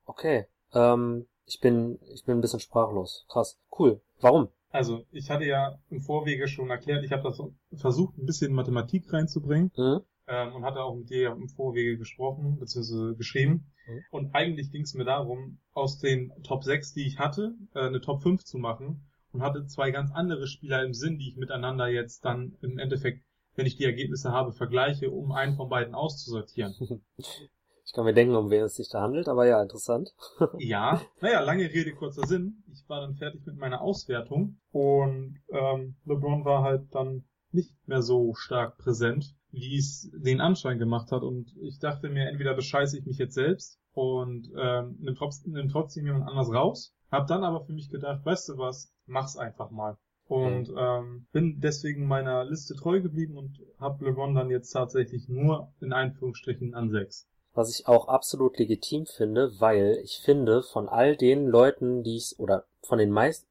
[0.06, 0.48] Okay.
[0.74, 3.26] Ähm, ich bin, ich bin ein bisschen sprachlos.
[3.28, 3.60] Krass.
[3.78, 4.02] Cool.
[4.22, 4.48] Warum?
[4.70, 7.42] Also, ich hatte ja im Vorwege schon erklärt, ich habe das
[7.80, 9.72] versucht, ein bisschen Mathematik reinzubringen.
[9.76, 10.02] Mhm.
[10.28, 13.72] Ähm, und hatte auch mit dir im Vorwege gesprochen, beziehungsweise geschrieben.
[13.88, 14.04] Mhm.
[14.12, 18.02] Und eigentlich ging es mir darum, aus den Top 6, die ich hatte, äh, eine
[18.02, 19.10] Top 5 zu machen.
[19.34, 23.24] Und hatte zwei ganz andere Spieler im Sinn, die ich miteinander jetzt dann im Endeffekt,
[23.56, 26.76] wenn ich die Ergebnisse habe, vergleiche, um einen von beiden auszusortieren.
[27.86, 30.16] Ich kann mir denken, um wen es sich da handelt, aber ja, interessant.
[30.58, 32.64] Ja, naja, lange Rede, kurzer Sinn.
[32.72, 38.02] Ich war dann fertig mit meiner Auswertung und ähm, LeBron war halt dann nicht mehr
[38.02, 41.22] so stark präsent, wie es den Anschein gemacht hat.
[41.22, 45.70] Und ich dachte mir, entweder bescheiße ich mich jetzt selbst und ähm, nimm, trotzdem, nimm
[45.70, 46.94] trotzdem jemand anders raus.
[47.12, 49.98] Hab dann aber für mich gedacht, weißt du was, mach's einfach mal.
[50.28, 55.72] Und ähm, bin deswegen meiner Liste treu geblieben und habe LeBron dann jetzt tatsächlich nur
[55.80, 57.28] in Anführungsstrichen an sechs.
[57.54, 62.39] Was ich auch absolut legitim finde, weil ich finde, von all den Leuten, die ich,
[62.39, 63.48] oder von den meisten,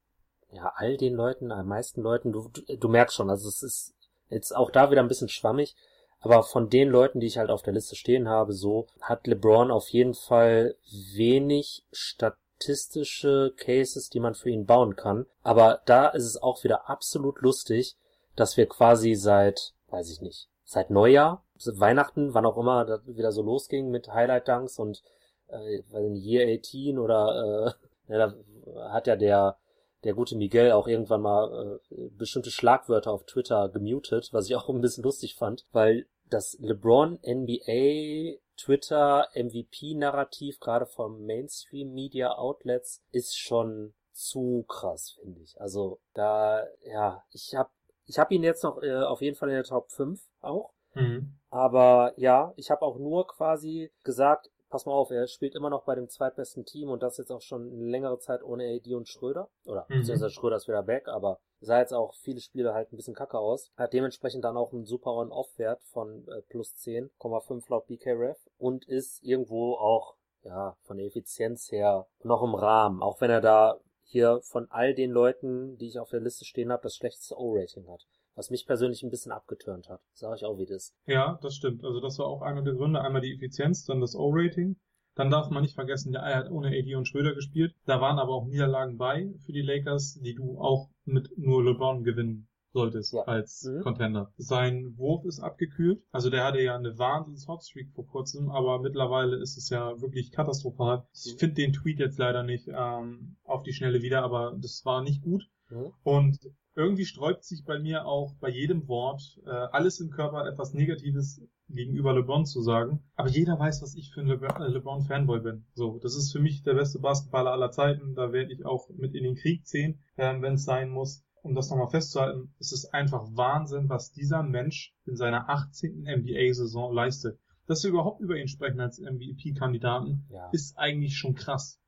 [0.51, 3.95] ja, all den Leuten, am meisten Leuten, du, du, du merkst schon, also es ist
[4.29, 5.77] jetzt auch da wieder ein bisschen schwammig,
[6.23, 9.73] aber von den Leuten, die ich halt auf der Liste stehen habe, so hat LeBron
[9.73, 10.77] auf jeden Fall
[11.15, 15.27] wenig statistische Cases, die man für ihn bauen kann.
[15.43, 17.97] Aber da ist es auch wieder absolut lustig,
[18.37, 23.43] dass wir quasi seit, weiß ich nicht, seit Neujahr, Weihnachten, wann auch immer wieder so
[23.43, 25.03] losging mit Highlight Dunks und
[25.49, 25.83] äh,
[26.15, 27.77] Year 18 oder
[28.09, 28.27] äh, ja,
[28.65, 29.59] da hat ja der
[30.05, 34.69] der gute Miguel auch irgendwann mal äh, bestimmte Schlagwörter auf Twitter gemutet, was ich auch
[34.69, 42.33] ein bisschen lustig fand, weil das LeBron NBA Twitter MVP Narrativ gerade vom Mainstream Media
[42.37, 45.61] Outlets ist schon zu krass, finde ich.
[45.61, 47.71] Also da ja, ich habe
[48.05, 50.73] ich habe ihn jetzt noch äh, auf jeden Fall in der Top 5 auch.
[50.95, 51.39] Mhm.
[51.51, 55.85] Aber ja, ich habe auch nur quasi gesagt, pass mal auf, er spielt immer noch
[55.85, 59.09] bei dem zweitbesten Team und das jetzt auch schon eine längere Zeit ohne AD und
[59.09, 59.49] Schröder.
[59.65, 60.01] Oder Mhm.
[60.01, 63.39] beziehungsweise Schröder ist wieder back, aber sah jetzt auch viele Spiele halt ein bisschen kacke
[63.39, 63.71] aus.
[63.77, 69.23] Hat dementsprechend dann auch einen super On-Off-Wert von äh, plus 10,5 laut BKRF und ist
[69.23, 73.03] irgendwo auch, ja, von der Effizienz her noch im Rahmen.
[73.03, 76.71] Auch wenn er da hier von all den Leuten, die ich auf der Liste stehen
[76.71, 78.07] habe, das schlechteste O-Rating hat.
[78.35, 80.01] Was mich persönlich ein bisschen abgeturnt hat.
[80.15, 80.95] Sag ich auch, wie das.
[81.07, 81.85] Ja, das stimmt.
[81.85, 83.01] Also das war auch einer der Gründe.
[83.01, 84.77] Einmal die Effizienz, dann das O-Rating.
[85.15, 87.75] Dann darf man nicht vergessen, der er hat ohne AD und Schröder gespielt.
[87.85, 92.03] Da waren aber auch Niederlagen bei für die Lakers, die du auch mit nur LeBron
[92.05, 93.21] gewinnen solltest Ja.
[93.25, 93.83] als Mhm.
[93.83, 94.33] Contender.
[94.39, 96.03] Sein Wurf ist abgekühlt.
[96.11, 100.33] Also der hatte ja eine wahnsinns Hotstreak vor kurzem, aber mittlerweile ist es ja wirklich
[100.33, 101.07] katastrophal.
[101.13, 101.39] Ich Mhm.
[101.39, 105.21] finde den Tweet jetzt leider nicht ähm, auf die Schnelle wieder, aber das war nicht
[105.23, 105.43] gut.
[105.69, 105.93] Mhm.
[106.03, 106.39] Und
[106.75, 111.43] irgendwie sträubt sich bei mir auch bei jedem Wort äh, alles im Körper etwas Negatives
[111.75, 113.01] gegenüber LeBron zu sagen.
[113.17, 115.65] Aber jeder weiß, was ich für ein Le äh, LeBron-Fanboy bin.
[115.75, 118.15] So, das ist für mich der beste Basketballer aller Zeiten.
[118.15, 121.25] Da werde ich auch mit in den Krieg ziehen, ähm, wenn es sein muss.
[121.43, 126.05] Um das nochmal festzuhalten, es ist einfach Wahnsinn, was dieser Mensch in seiner 18.
[126.07, 127.39] NBA-Saison leistet.
[127.67, 130.49] Dass wir überhaupt über ihn sprechen als MVP-Kandidaten, Ja.
[130.53, 131.81] ist eigentlich schon krass.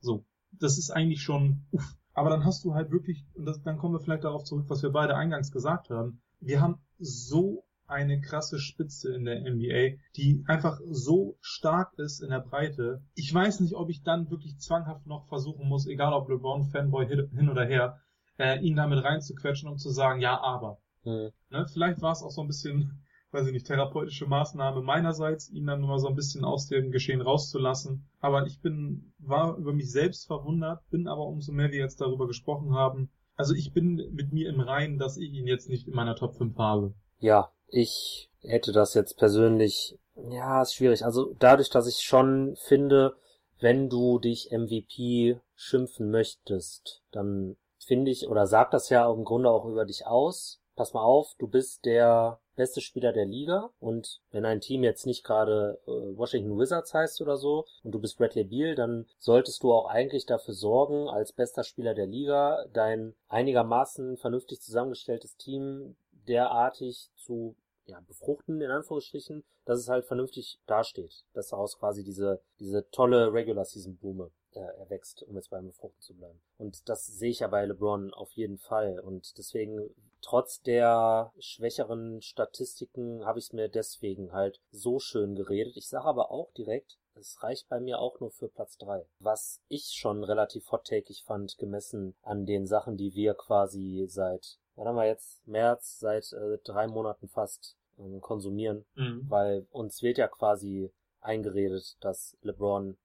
[0.00, 1.94] So, das ist eigentlich schon, uff.
[2.14, 4.82] Aber dann hast du halt wirklich, und das, dann kommen wir vielleicht darauf zurück, was
[4.82, 6.20] wir beide eingangs gesagt haben.
[6.40, 12.30] Wir haben so eine krasse Spitze in der NBA, die einfach so stark ist in
[12.30, 13.02] der Breite.
[13.14, 17.06] Ich weiß nicht, ob ich dann wirklich zwanghaft noch versuchen muss, egal ob LeBron Fanboy
[17.06, 18.00] hin hin oder her,
[18.38, 20.78] äh, ihn damit reinzuquetschen, um zu sagen, ja, aber.
[21.04, 21.30] Mhm.
[21.50, 21.66] Ne?
[21.72, 25.80] Vielleicht war es auch so ein bisschen, weiß ich nicht, therapeutische Maßnahme meinerseits, ihn dann
[25.80, 28.08] mal so ein bisschen aus dem Geschehen rauszulassen.
[28.20, 32.26] Aber ich bin, war über mich selbst verwundert, bin aber umso mehr wir jetzt darüber
[32.26, 33.10] gesprochen haben.
[33.36, 36.36] Also ich bin mit mir im Reinen, dass ich ihn jetzt nicht in meiner Top
[36.36, 36.94] 5 habe.
[37.18, 39.98] Ja, ich hätte das jetzt persönlich,
[40.30, 41.04] ja, ist schwierig.
[41.04, 43.16] Also dadurch, dass ich schon finde,
[43.60, 49.50] wenn du dich MVP schimpfen möchtest, dann finde ich, oder sag das ja im Grunde
[49.50, 50.60] auch über dich aus.
[50.76, 55.06] Pass mal auf, du bist der beste Spieler der Liga und wenn ein Team jetzt
[55.06, 59.62] nicht gerade äh, Washington Wizards heißt oder so und du bist Bradley Beal, dann solltest
[59.62, 65.96] du auch eigentlich dafür sorgen, als bester Spieler der Liga dein einigermaßen vernünftig zusammengestelltes Team
[66.28, 72.40] derartig zu ja, befruchten, in Anführungsstrichen, dass es halt vernünftig dasteht, dass daraus quasi diese,
[72.58, 76.40] diese tolle Regular Season Blume äh, erwächst, um jetzt beim Befruchten zu bleiben.
[76.58, 79.00] Und das sehe ich ja bei LeBron auf jeden Fall.
[79.00, 85.76] Und deswegen, trotz der schwächeren Statistiken, habe ich es mir deswegen halt so schön geredet.
[85.76, 89.06] Ich sage aber auch direkt, es reicht bei mir auch nur für Platz drei.
[89.18, 94.86] Was ich schon relativ hot-takeig fand, gemessen an den Sachen, die wir quasi seit, was
[94.86, 98.84] haben wir jetzt, März, seit äh, drei Monaten fast ähm, konsumieren.
[98.94, 99.24] Mhm.
[99.28, 102.96] Weil uns wird ja quasi eingeredet, dass LeBron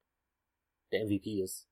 [0.91, 1.67] der MVP ist.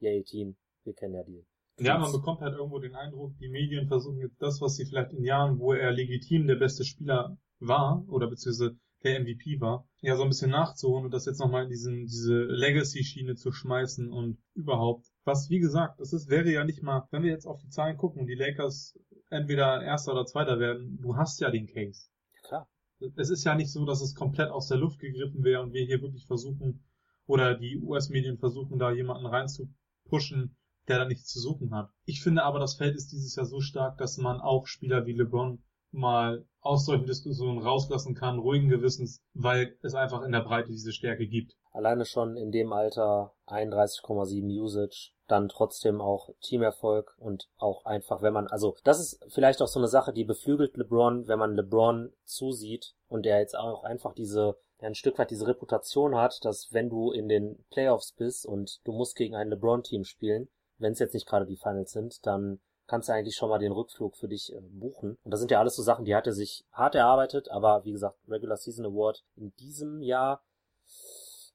[0.00, 1.44] Yay Team, wir kennen ja die.
[1.78, 5.12] Ja, man bekommt halt irgendwo den Eindruck, die Medien versuchen jetzt das, was sie vielleicht
[5.12, 10.16] in Jahren, wo er legitim der beste Spieler war, oder beziehungsweise der MVP war, ja
[10.16, 14.38] so ein bisschen nachzuholen und das jetzt nochmal in diesen, diese Legacy-Schiene zu schmeißen und
[14.54, 15.06] überhaupt.
[15.24, 17.96] Was, wie gesagt, das ist, wäre ja nicht mal, wenn wir jetzt auf die Zahlen
[17.96, 18.98] gucken und die Lakers
[19.30, 22.08] entweder Erster oder Zweiter werden, du hast ja den Case.
[22.42, 22.68] Klar.
[23.16, 25.84] Es ist ja nicht so, dass es komplett aus der Luft gegriffen wäre und wir
[25.84, 26.84] hier wirklich versuchen,
[27.26, 30.56] oder die US-Medien versuchen, da jemanden reinzupushen,
[30.88, 31.90] der da nichts zu suchen hat.
[32.04, 35.14] Ich finde aber, das Feld ist dieses Jahr so stark, dass man auch Spieler wie
[35.14, 35.62] LeBron
[35.94, 40.92] mal aus solchen Diskussionen rauslassen kann, ruhigen Gewissens, weil es einfach in der Breite diese
[40.92, 41.54] Stärke gibt.
[41.72, 48.32] Alleine schon in dem Alter 31,7 Usage, dann trotzdem auch Teamerfolg und auch einfach, wenn
[48.32, 52.12] man, also das ist vielleicht auch so eine Sache, die beflügelt LeBron, wenn man LeBron
[52.24, 56.90] zusieht und der jetzt auch einfach diese ein Stück weit diese Reputation hat, dass wenn
[56.90, 61.14] du in den Playoffs bist und du musst gegen ein LeBron-Team spielen, wenn es jetzt
[61.14, 64.52] nicht gerade die Finals sind, dann kannst du eigentlich schon mal den Rückflug für dich
[64.52, 65.18] äh, buchen.
[65.22, 67.92] Und das sind ja alles so Sachen, die hat er sich hart erarbeitet, aber wie
[67.92, 70.42] gesagt, Regular Season Award in diesem Jahr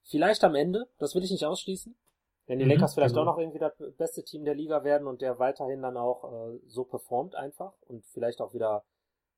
[0.02, 1.94] vielleicht am Ende, das will ich nicht ausschließen.
[2.46, 3.30] Wenn die mhm, Lakers vielleicht genau.
[3.30, 6.58] auch noch irgendwie das beste Team der Liga werden und der weiterhin dann auch äh,
[6.66, 8.84] so performt einfach und vielleicht auch wieder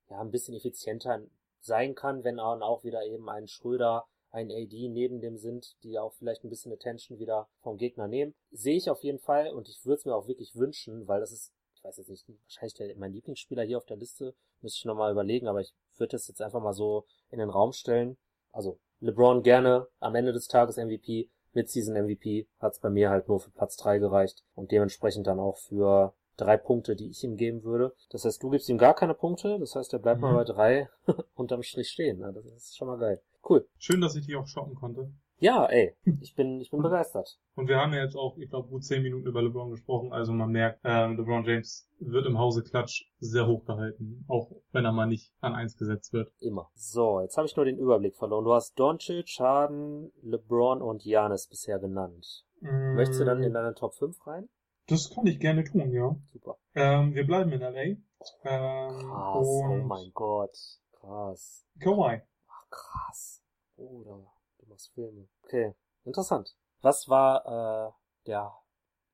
[0.09, 1.21] ja ein bisschen effizienter
[1.59, 5.99] sein kann, wenn dann auch wieder eben ein Schröder, ein AD neben dem sind, die
[5.99, 8.33] auch vielleicht ein bisschen Attention wieder vom Gegner nehmen.
[8.51, 11.31] Sehe ich auf jeden Fall und ich würde es mir auch wirklich wünschen, weil das
[11.31, 11.53] ist
[11.83, 15.11] ich weiß jetzt nicht, wahrscheinlich der, mein Lieblingsspieler hier auf der Liste, müsste ich nochmal
[15.11, 18.17] überlegen, aber ich würde das jetzt einfach mal so in den Raum stellen.
[18.51, 23.41] Also LeBron gerne am Ende des Tages MVP, Mid-Season MVP, hat's bei mir halt nur
[23.41, 27.63] für Platz drei gereicht und dementsprechend dann auch für drei Punkte, die ich ihm geben
[27.63, 27.93] würde.
[28.11, 30.27] Das heißt, du gibst ihm gar keine Punkte, das heißt, er bleibt mhm.
[30.27, 30.89] mal bei drei
[31.35, 32.21] unterm Strich stehen.
[32.21, 33.21] Das ist schon mal geil.
[33.47, 33.67] Cool.
[33.77, 35.11] Schön, dass ich dich auch shoppen konnte.
[35.43, 37.37] Ja, ey, ich bin, ich bin begeistert.
[37.55, 40.13] Und wir haben ja jetzt auch, ich glaube, gut zehn Minuten über LeBron gesprochen.
[40.13, 44.85] Also man merkt, ähm, LeBron James wird im Hause Klatsch sehr hoch gehalten, auch wenn
[44.85, 46.31] er mal nicht an eins gesetzt wird.
[46.39, 46.71] Immer.
[46.75, 48.45] So, jetzt habe ich nur den Überblick verloren.
[48.45, 52.45] Du hast Doncic, Harden, LeBron und Janis bisher genannt.
[52.61, 52.95] Mm.
[52.95, 54.47] Möchtest du dann in deine Top 5 rein?
[54.87, 56.15] Das kann ich gerne tun, ja.
[56.31, 56.55] Super.
[56.73, 57.81] Ähm, wir bleiben in LA.
[57.81, 57.99] Ähm,
[58.45, 60.57] krass, oh mein Gott.
[60.93, 61.65] Krass.
[61.81, 62.21] Kawhi.
[62.47, 63.43] Ach, krass.
[63.75, 64.33] Bruder.
[64.73, 65.27] Machst Filme.
[65.43, 66.55] Okay, interessant.
[66.81, 67.91] Was war äh,
[68.25, 68.51] der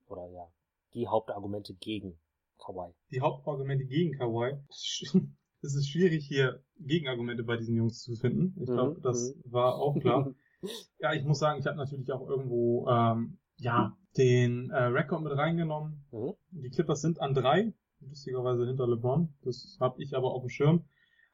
[0.07, 0.47] oder ja
[0.93, 2.17] die Hauptargumente gegen
[2.63, 2.93] Kawaii?
[3.11, 4.57] Die Hauptargumente gegen Kawaii.
[5.61, 8.55] Es ist schwierig hier Gegenargumente bei diesen Jungs zu finden.
[8.61, 9.01] Ich glaube, mhm.
[9.01, 9.51] das mhm.
[9.51, 10.33] war auch klar.
[10.99, 15.33] ja, ich muss sagen, ich habe natürlich auch irgendwo ähm, ja den äh, Rekord mit
[15.33, 16.05] reingenommen.
[16.13, 16.35] Mhm.
[16.51, 19.33] Die Clippers sind an drei, lustigerweise hinter LeBron.
[19.41, 20.85] Das habe ich aber auf dem Schirm.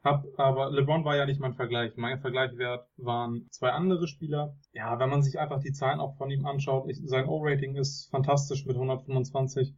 [0.06, 1.98] Hab, aber LeBron war ja nicht mein Vergleich.
[1.98, 4.56] Mein Vergleichwert waren zwei andere Spieler.
[4.72, 8.12] Ja, wenn man sich einfach die Zahlen auch von ihm anschaut, ich, sein O-Rating ist
[8.12, 9.74] fantastisch mit 125,7.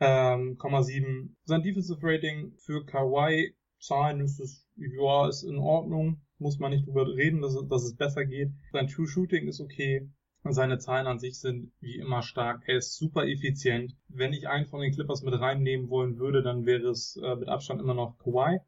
[0.00, 0.32] Ja.
[0.32, 6.22] Ähm, sein Defensive Rating für Kawhi Zahlen ist es, ja, ist in Ordnung.
[6.38, 8.52] Muss man nicht drüber reden, dass, dass es besser geht.
[8.72, 10.10] Sein True Shooting ist okay.
[10.48, 12.62] Seine Zahlen an sich sind wie immer stark.
[12.66, 13.94] Er ist super effizient.
[14.08, 17.48] Wenn ich einen von den Clippers mit reinnehmen wollen würde, dann wäre es äh, mit
[17.48, 18.60] Abstand immer noch Kawhi.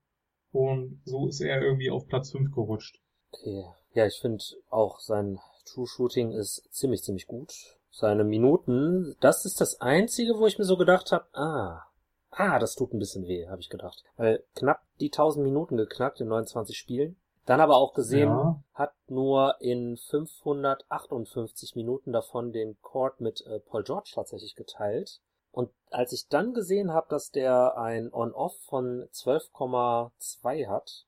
[0.53, 3.01] Und so ist er irgendwie auf Platz 5 gerutscht.
[3.33, 3.67] Okay.
[3.93, 7.53] Ja, ich finde auch sein True Shooting ist ziemlich, ziemlich gut.
[7.91, 11.83] Seine Minuten, das ist das einzige, wo ich mir so gedacht habe, ah,
[12.31, 14.05] ah, das tut ein bisschen weh, habe ich gedacht.
[14.17, 17.17] Weil knapp die 1000 Minuten geknackt in 29 Spielen.
[17.45, 18.63] Dann aber auch gesehen, ja.
[18.75, 25.21] hat nur in 558 Minuten davon den Court mit äh, Paul George tatsächlich geteilt.
[25.51, 31.07] Und als ich dann gesehen habe, dass der ein On-Off von 12,2 hat,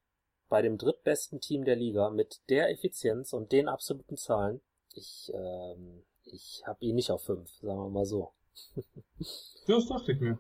[0.48, 4.60] bei dem drittbesten Team der Liga mit der Effizienz und den absoluten Zahlen,
[4.94, 8.32] ich, ähm, ich habe ihn nicht auf 5, sagen wir mal so.
[8.76, 10.38] ja, das dachte ich mir.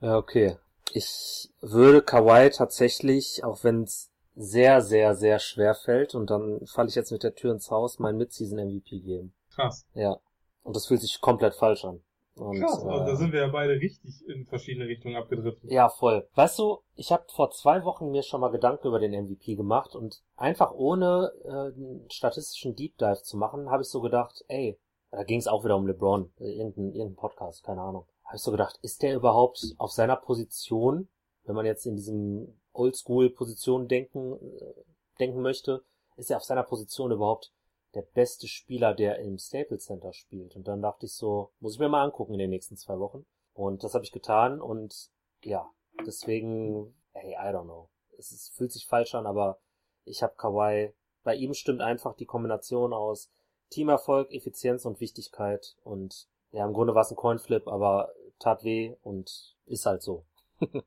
[0.00, 0.56] Ja, okay.
[0.92, 6.88] Ich würde Kawhi tatsächlich, auch wenn es sehr, sehr, sehr schwer fällt, und dann falle
[6.88, 9.34] ich jetzt mit der Tür ins Haus, mein Midseason MVP geben.
[9.50, 9.86] Krass.
[9.94, 10.18] Ja.
[10.62, 12.02] Und das fühlt sich komplett falsch an.
[12.40, 15.70] Und, Krass, also da sind wir ja beide richtig in verschiedene Richtungen abgedriftet.
[15.70, 16.26] Ja, voll.
[16.34, 19.94] Weißt du, ich habe vor zwei Wochen mir schon mal Gedanken über den MVP gemacht
[19.94, 24.78] und einfach ohne äh, einen statistischen Deep Dive zu machen, habe ich so gedacht, ey,
[25.10, 28.06] da ging es auch wieder um LeBron, äh, irgendein, irgendein Podcast, keine Ahnung.
[28.24, 31.08] Habe ich so gedacht, ist der überhaupt auf seiner Position,
[31.44, 34.74] wenn man jetzt in diesem Oldschool-Position denken, äh,
[35.18, 35.82] denken möchte,
[36.16, 37.52] ist er auf seiner Position überhaupt
[37.94, 40.54] der beste Spieler, der im Staples Center spielt.
[40.56, 43.26] Und dann dachte ich so, muss ich mir mal angucken in den nächsten zwei Wochen.
[43.52, 45.10] Und das habe ich getan und
[45.42, 45.68] ja,
[46.06, 47.88] deswegen, hey, I don't know.
[48.18, 49.58] Es ist, fühlt sich falsch an, aber
[50.04, 50.92] ich habe Kawhi.
[51.22, 53.30] Bei ihm stimmt einfach die Kombination aus
[53.70, 58.96] Teamerfolg, Effizienz und Wichtigkeit und ja, im Grunde war es ein Coinflip, aber tat weh
[59.02, 60.24] und ist halt so.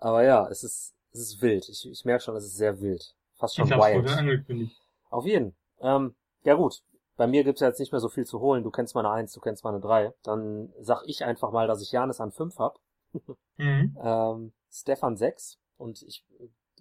[0.00, 1.68] aber ja, es ist, es ist wild.
[1.68, 3.14] Ich, ich merke schon, es ist sehr wild.
[3.34, 4.08] Fast schon ich wild.
[4.08, 4.76] angekündigt.
[5.10, 5.54] Auf jeden.
[5.80, 6.14] Ähm,
[6.44, 6.82] ja gut.
[7.16, 8.62] Bei mir gibt's ja jetzt nicht mehr so viel zu holen.
[8.62, 10.12] Du kennst meine Eins, du kennst meine Drei.
[10.22, 12.78] Dann sag ich einfach mal, dass ich Janis an fünf hab.
[13.60, 13.98] Mhm.
[14.00, 16.24] ähm, Stefan sechs und ich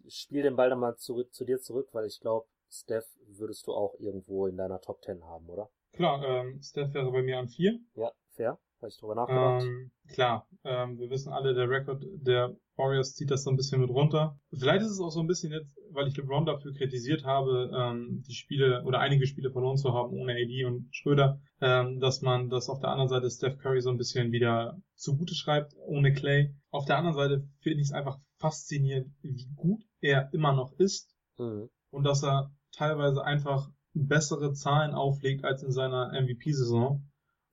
[0.10, 3.73] spiele den Ball dann mal zurück zu dir zurück, weil ich glaube, Steph würdest du
[3.73, 5.69] auch irgendwo in deiner Top 10 haben, oder?
[5.93, 7.79] Klar, ähm, Steph wäre bei mir an vier.
[7.95, 8.60] Ja, fair.
[8.79, 9.63] Habe ich drüber nachgedacht.
[9.63, 13.81] Ähm, klar, ähm, wir wissen alle, der Rekord der Warriors zieht das so ein bisschen
[13.81, 14.39] mit runter.
[14.51, 18.23] Vielleicht ist es auch so ein bisschen jetzt, weil ich LeBron dafür kritisiert habe, ähm,
[18.27, 22.49] die Spiele oder einige Spiele verloren zu haben ohne AD und Schröder, ähm, dass man
[22.49, 26.53] das auf der anderen Seite Steph Curry so ein bisschen wieder zugute schreibt ohne Clay.
[26.69, 31.15] Auf der anderen Seite finde ich es einfach faszinierend, wie gut er immer noch ist
[31.39, 31.69] Mhm.
[31.89, 37.03] und dass er teilweise einfach bessere Zahlen auflegt als in seiner MVP-Saison.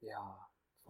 [0.03, 0.34] Ja.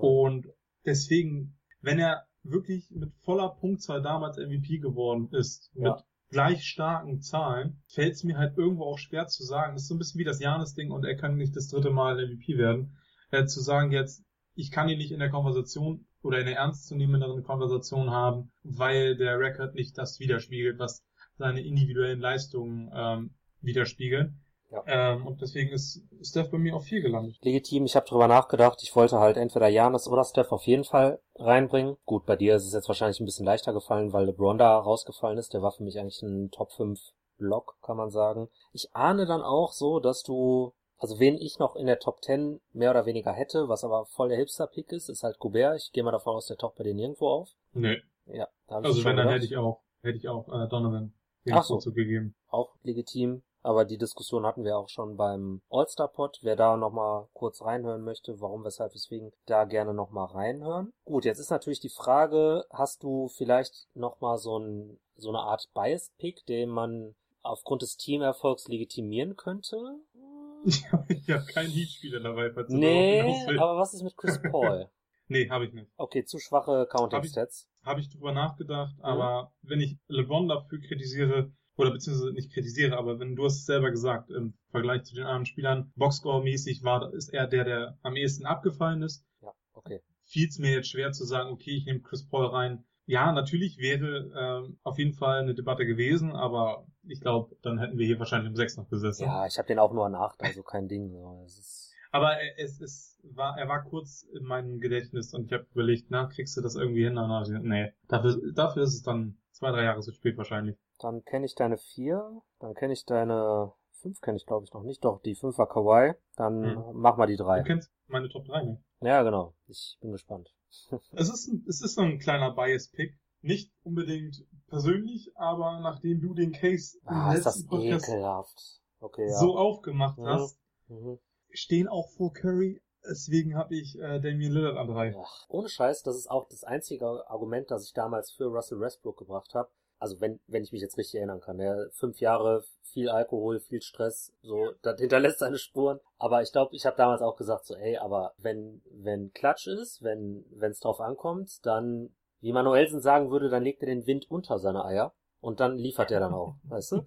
[0.04, 0.46] Und
[0.84, 6.04] deswegen, wenn er wirklich mit voller Punktzahl damals MVP geworden ist, mit Ja.
[6.30, 9.74] gleich starken Zahlen, fällt es mir halt irgendwo auch schwer zu sagen.
[9.74, 12.18] Das ist so ein bisschen wie das Janis-Ding und er kann nicht das dritte Mal
[12.18, 12.96] MVP werden.
[13.30, 14.22] Äh, zu sagen jetzt,
[14.54, 19.38] ich kann ihn nicht in der Konversation oder in der ernstzunehmenderen Konversation haben, weil der
[19.38, 21.02] Rekord nicht das widerspiegelt, was
[21.36, 24.40] seine individuellen Leistungen ähm, widerspiegeln.
[24.74, 25.12] Ja.
[25.14, 27.36] Ähm, und deswegen ist Steph bei mir auf vier gelandet.
[27.42, 31.20] Legitim, ich habe drüber nachgedacht, ich wollte halt entweder Janis oder Steph auf jeden Fall
[31.36, 31.96] reinbringen.
[32.04, 35.38] Gut, bei dir ist es jetzt wahrscheinlich ein bisschen leichter gefallen, weil LeBron da rausgefallen
[35.38, 35.54] ist.
[35.54, 36.98] Der war für mich eigentlich ein Top 5
[37.38, 38.48] Block, kann man sagen.
[38.72, 42.60] Ich ahne dann auch so, dass du, also wen ich noch in der Top 10
[42.72, 45.76] mehr oder weniger hätte, was aber voll der Hipster-Pick ist, ist halt Gobert.
[45.76, 47.50] Ich gehe mal davon aus, der taucht bei dir nirgendwo auf.
[47.72, 47.98] Nee.
[48.26, 49.34] Ja, da hab ich Also wenn, dann gedacht.
[49.36, 51.12] hätte ich auch, hätte ich auch äh, Donovan
[51.44, 51.74] den Ach so.
[51.74, 52.34] Vorzug gegeben.
[52.48, 53.42] auch legitim.
[53.64, 56.38] Aber die Diskussion hatten wir auch schon beim All-Star-Pod.
[56.42, 60.92] Wer da nochmal kurz reinhören möchte, warum, weshalb, weswegen, da gerne nochmal reinhören.
[61.04, 65.70] Gut, jetzt ist natürlich die Frage, hast du vielleicht nochmal so, ein, so eine Art
[65.74, 69.76] Bias-Pick, den man aufgrund des Teamerfolgs legitimieren könnte?
[70.66, 73.20] Ich habe ja keinen Heat-Spieler dabei, falls Nee,
[73.58, 74.88] aber was ist mit Chris Paul?
[75.26, 75.90] Nee, habe ich nicht.
[75.96, 77.66] Okay, zu schwache Counting-Stats.
[77.82, 79.04] Habe ich drüber nachgedacht, Mhm.
[79.04, 83.66] aber wenn ich LeBron dafür kritisiere, oder beziehungsweise nicht kritisiere, aber wenn du hast es
[83.66, 88.16] selber gesagt, im Vergleich zu den anderen Spielern, Boxscore-mäßig war, ist er der, der am
[88.16, 89.24] ehesten abgefallen ist.
[89.42, 90.00] Ja, okay.
[90.26, 92.84] Fiel es mir jetzt schwer zu sagen, okay, ich nehme Chris Paul rein.
[93.06, 94.30] Ja, natürlich wäre
[94.64, 98.48] ähm, auf jeden Fall eine Debatte gewesen, aber ich glaube, dann hätten wir hier wahrscheinlich
[98.48, 99.24] um sechs noch gesessen.
[99.24, 101.10] Ja, ich habe den auch nur an acht, also kein Ding.
[101.10, 101.42] So.
[101.44, 105.66] Ist, Aber er- es, es war, er war kurz in meinem Gedächtnis und ich habe
[105.72, 107.18] überlegt, na, kriegst du das irgendwie hin?
[107.18, 110.76] Und dann nee, dafür, dafür ist es dann zwei, drei Jahre zu spät wahrscheinlich.
[111.04, 114.84] Dann kenne ich deine vier, dann kenne ich deine fünf, kenne ich glaube ich noch
[114.84, 115.04] nicht.
[115.04, 116.14] Doch, die fünf war Kawaii.
[116.36, 116.84] Dann Hm.
[116.94, 117.62] mach mal die Du drei.
[117.62, 118.82] kennst meine Top 3 nicht.
[119.00, 119.54] Ja, genau.
[119.66, 120.54] Ich bin gespannt.
[121.12, 123.18] Es ist, ein, es ist so ein kleiner Bias-Pick.
[123.42, 128.80] Nicht unbedingt persönlich, aber nachdem du den Case im Ah, ist das letzten Podcast ekelhaft.
[129.00, 129.38] Okay, ja.
[129.38, 130.26] so aufgemacht Mhm.
[130.26, 131.18] hast, Mhm.
[131.50, 132.80] stehen auch vor Curry.
[133.06, 135.14] Deswegen habe ich äh, Damian Lillard an drei.
[135.14, 139.18] Ach, ohne Scheiß, das ist auch das einzige Argument, das ich damals für Russell Westbrook
[139.18, 139.68] gebracht habe.
[140.04, 141.56] Also wenn, wenn ich mich jetzt richtig erinnern kann.
[141.56, 145.98] Der fünf Jahre, viel Alkohol, viel Stress, so, das hinterlässt seine Spuren.
[146.18, 150.02] Aber ich glaube, ich habe damals auch gesagt, so, ey, aber wenn, wenn Klatsch ist,
[150.02, 152.10] wenn es drauf ankommt, dann,
[152.42, 155.14] wie Manuelsen sagen würde, dann legt er den Wind unter seine Eier.
[155.40, 157.06] Und dann liefert er dann auch, weißt du?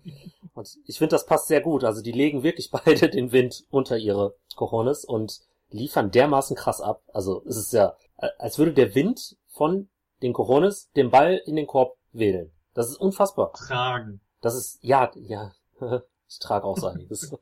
[0.56, 1.84] Und ich finde, das passt sehr gut.
[1.84, 7.04] Also die legen wirklich beide den Wind unter ihre Cojones und liefern dermaßen krass ab.
[7.14, 7.96] Also es ist ja,
[8.40, 9.88] als würde der Wind von
[10.24, 12.52] den Cojones den Ball in den Korb wählen.
[12.78, 13.52] Das ist unfassbar.
[13.54, 14.22] Tragen.
[14.42, 15.52] Das ist, ja, ja,
[16.30, 17.34] ich trage auch so einiges.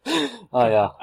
[0.51, 0.97] ah ja.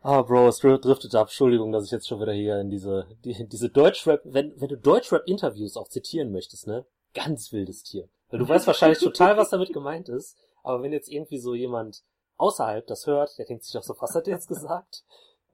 [0.00, 1.28] Ah, Bro, es dr- driftet ab.
[1.28, 4.76] Entschuldigung, dass ich jetzt schon wieder hier in diese, die, diese Deutschrap, wenn, wenn du
[4.76, 6.84] Deutschrap-Interviews auch zitieren möchtest, ne?
[7.14, 8.08] Ganz wildes Tier.
[8.30, 10.36] Weil du weißt wahrscheinlich total, was damit gemeint ist.
[10.64, 12.02] Aber wenn jetzt irgendwie so jemand
[12.38, 15.04] außerhalb das hört, der denkt sich auch so, was hat der jetzt gesagt?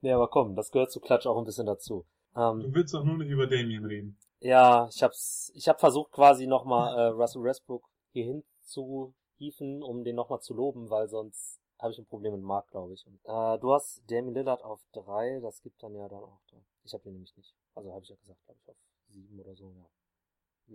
[0.01, 2.07] Nee, aber komm, das gehört zu Klatsch auch ein bisschen dazu.
[2.37, 4.17] Ähm, Du willst doch nur nicht über Damien reden.
[4.41, 7.83] ja, ich hab's, ich hab versucht quasi nochmal äh, Russell Westbrook
[8.19, 12.33] hier hin zu hieven, um den nochmal zu loben, weil sonst habe ich ein Problem
[12.33, 13.07] mit Mark, glaube ich.
[13.07, 16.57] Und, äh, du hast Damian Lillard auf drei, das gibt dann ja dann auch da.
[16.85, 17.55] Ich habe den nämlich nicht.
[17.75, 18.77] Also habe ich ja gesagt, glaube ich, auf
[19.09, 19.87] sieben oder so, ja.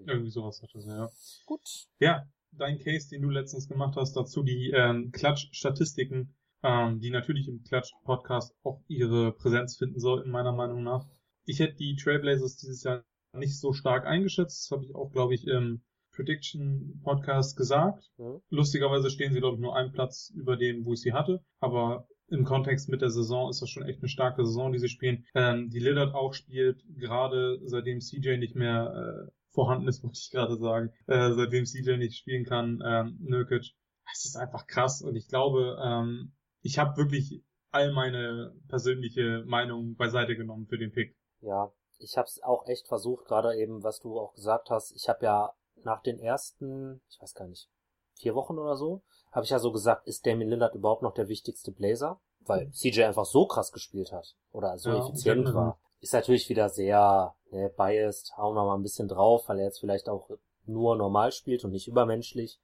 [0.05, 1.09] Irgendwie sowas hat das, ja.
[1.45, 1.87] Gut.
[1.99, 6.33] Ja, dein Case, den du letztens gemacht hast, dazu die ähm, Klatsch-Statistiken,
[6.63, 11.05] ähm, die natürlich im Klatsch-Podcast auch ihre Präsenz finden sollten, meiner Meinung nach.
[11.45, 14.65] Ich hätte die Trailblazers dieses Jahr nicht so stark eingeschätzt.
[14.65, 15.83] Das habe ich auch, glaube ich, im
[16.13, 18.11] Prediction-Podcast gesagt.
[18.17, 18.41] Mhm.
[18.49, 21.43] Lustigerweise stehen sie, glaube ich, nur einen Platz über dem, wo ich sie hatte.
[21.59, 24.89] Aber im Kontext mit der Saison ist das schon echt eine starke Saison, die sie
[24.89, 25.25] spielen.
[25.35, 30.31] Ähm, die Lillard auch spielt, gerade seitdem CJ nicht mehr äh, vorhanden ist, muss ich
[30.31, 33.73] gerade sagen, äh, seitdem CJ nicht spielen kann, ähm, Nurkic.
[34.13, 39.95] Es ist einfach krass und ich glaube, ähm, ich habe wirklich all meine persönliche Meinung
[39.95, 41.15] beiseite genommen für den Pick.
[41.41, 44.91] Ja, ich habe es auch echt versucht, gerade eben, was du auch gesagt hast.
[44.95, 45.53] Ich habe ja
[45.85, 47.69] nach den ersten, ich weiß gar nicht,
[48.13, 51.27] vier Wochen oder so, habe ich ja so gesagt, ist Damien Lillard überhaupt noch der
[51.27, 52.19] wichtigste Blazer?
[52.41, 52.73] Weil mhm.
[52.73, 55.79] CJ einfach so krass gespielt hat oder so ja, effizient war.
[56.01, 59.79] Ist natürlich wieder sehr ne, biased, hauen wir mal ein bisschen drauf, weil er jetzt
[59.79, 60.29] vielleicht auch
[60.65, 62.59] nur normal spielt und nicht übermenschlich.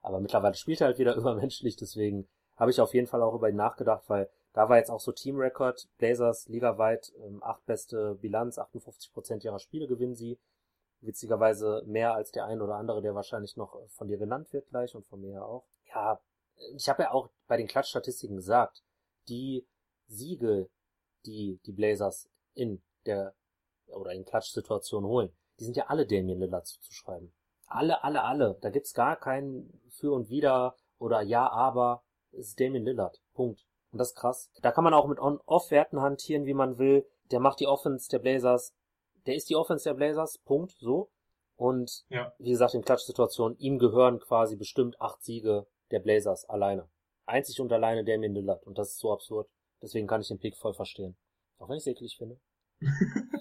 [0.00, 3.48] Aber mittlerweile spielt er halt wieder übermenschlich, deswegen habe ich auf jeden Fall auch über
[3.48, 8.58] ihn nachgedacht, weil da war jetzt auch so Team-Record, Blazers ligaweit, ähm, acht beste Bilanz,
[8.58, 10.38] 58 Prozent ihrer Spiele gewinnen sie.
[11.04, 14.94] Witzigerweise mehr als der ein oder andere, der wahrscheinlich noch von dir genannt wird gleich
[14.94, 15.66] und von mir auch.
[15.94, 16.20] Ja,
[16.74, 18.82] ich habe ja auch bei den Klatschstatistiken gesagt,
[19.28, 19.66] die
[20.06, 20.68] Siege,
[21.26, 23.34] die die Blazers in der
[23.86, 27.34] oder in Klatschsituationen holen, die sind ja alle Damien Lillard zuzuschreiben.
[27.66, 28.58] Alle, alle, alle.
[28.60, 32.02] Da gibt's gar kein Für und Wider oder Ja, aber.
[32.32, 33.20] Es ist Damien Lillard.
[33.32, 33.64] Punkt.
[33.92, 34.50] Und das ist krass.
[34.60, 37.06] Da kann man auch mit On-Off-Werten hantieren, wie man will.
[37.30, 38.74] Der macht die Offense der Blazers
[39.26, 41.10] der ist die Offense der Blazers, Punkt, so.
[41.56, 42.32] Und ja.
[42.38, 46.88] wie gesagt, in Klatschsituationen, ihm gehören quasi bestimmt acht Siege der Blazers alleine.
[47.26, 48.64] Einzig und alleine Damien Lillard.
[48.64, 49.48] Und das ist so absurd.
[49.80, 51.16] Deswegen kann ich den Pick voll verstehen.
[51.58, 52.38] Auch wenn ich es eklig finde.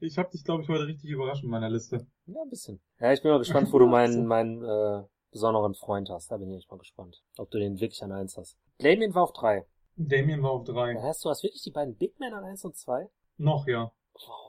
[0.00, 2.06] ich habe dich, glaube ich, heute richtig überrascht in meiner Liste.
[2.26, 2.80] Ja, ein bisschen.
[3.00, 6.30] Ja, ich bin mal gespannt, wo du meinen, meinen äh, besonderen Freund hast.
[6.30, 7.22] Da bin ich mal gespannt.
[7.36, 8.58] Ob du den wirklich an eins hast.
[8.78, 9.66] Damien war auf drei.
[9.96, 10.94] Damien war auf drei.
[10.94, 13.08] Da hast du hast wirklich die beiden Big Men an eins und zwei?
[13.36, 13.92] Noch, ja.
[14.14, 14.47] Oh,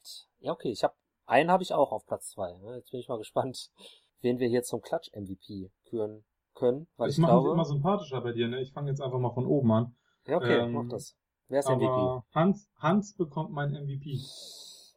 [0.00, 0.28] wild.
[0.38, 0.94] Ja, okay, ich habe
[1.26, 2.56] einen habe ich auch auf Platz zwei.
[2.56, 2.76] Ne?
[2.76, 3.70] Jetzt bin ich mal gespannt,
[4.20, 6.24] wen wir hier zum Klatsch MVP küren
[6.54, 7.48] können, weil das ich glaube.
[7.48, 8.60] Das immer sympathischer bei dir, ne?
[8.60, 9.96] Ich fange jetzt einfach mal von oben an.
[10.26, 11.16] Ja, okay, ähm, mach das.
[11.48, 12.22] Wer ist MVP?
[12.32, 14.20] Hans, Hans bekommt mein MVP.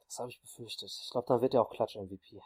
[0.06, 0.92] Das habe ich befürchtet.
[1.04, 2.40] Ich glaube, da wird er auch Klatsch MVP.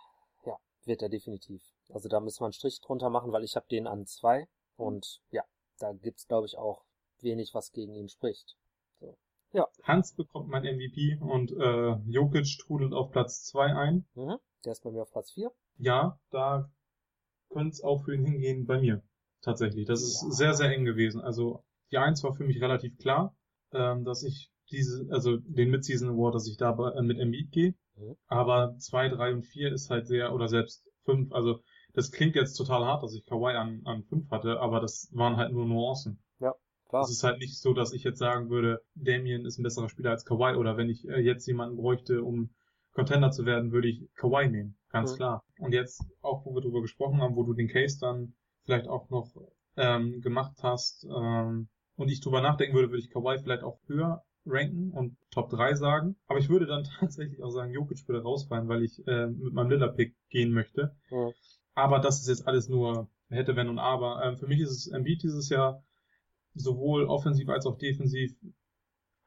[0.46, 1.62] Ja, wird er definitiv.
[1.90, 5.22] Also da müssen wir einen Strich drunter machen, weil ich habe den an zwei und
[5.32, 5.44] ja,
[5.80, 6.86] da gibt's glaube ich auch
[7.20, 8.56] wenig, was gegen ihn spricht.
[9.58, 9.68] Ja.
[9.82, 14.06] Hans bekommt mein MVP und äh, Jokic trudelt auf Platz 2 ein.
[14.14, 14.38] Mhm.
[14.64, 15.52] Der ist bei mir auf Platz 4.
[15.80, 16.70] Ja, da
[17.50, 19.02] könnte es auch für ihn hingehen bei mir.
[19.42, 19.88] Tatsächlich.
[19.88, 20.30] Das ist ja.
[20.30, 21.22] sehr, sehr eng gewesen.
[21.22, 23.36] Also die 1 war für mich relativ klar,
[23.72, 27.52] ähm, dass ich diese, also den Mid-Season Award, dass ich da bei, äh, mit Embiid
[27.52, 27.74] gehe.
[27.96, 28.16] Mhm.
[28.28, 31.62] Aber 2, 3 und 4 ist halt sehr, oder selbst 5, also
[31.94, 35.38] das klingt jetzt total hart, dass ich Kawhi an, an 5 hatte, aber das waren
[35.38, 36.22] halt nur Nuancen.
[36.90, 37.04] Klar.
[37.04, 40.12] Es ist halt nicht so, dass ich jetzt sagen würde, Damien ist ein besserer Spieler
[40.12, 42.50] als Kawhi oder wenn ich äh, jetzt jemanden bräuchte, um
[42.94, 44.78] Contender zu werden, würde ich Kawhi nehmen.
[44.90, 45.16] Ganz mhm.
[45.18, 45.44] klar.
[45.60, 48.34] Und jetzt, auch wo wir drüber gesprochen haben, wo du den Case dann
[48.64, 49.36] vielleicht auch noch
[49.76, 54.24] ähm, gemacht hast ähm, und ich drüber nachdenken würde, würde ich Kawhi vielleicht auch höher
[54.46, 56.16] ranken und Top 3 sagen.
[56.28, 59.72] Aber ich würde dann tatsächlich auch sagen, Jokic würde rausfallen, weil ich äh, mit meinem
[59.72, 60.96] Lilla-Pick gehen möchte.
[61.12, 61.34] Mhm.
[61.76, 64.24] Aber das ist jetzt alles nur hätte, wenn und aber.
[64.24, 65.84] Ähm, für mich ist es Embiid dieses Jahr
[66.60, 68.32] sowohl offensiv als auch defensiv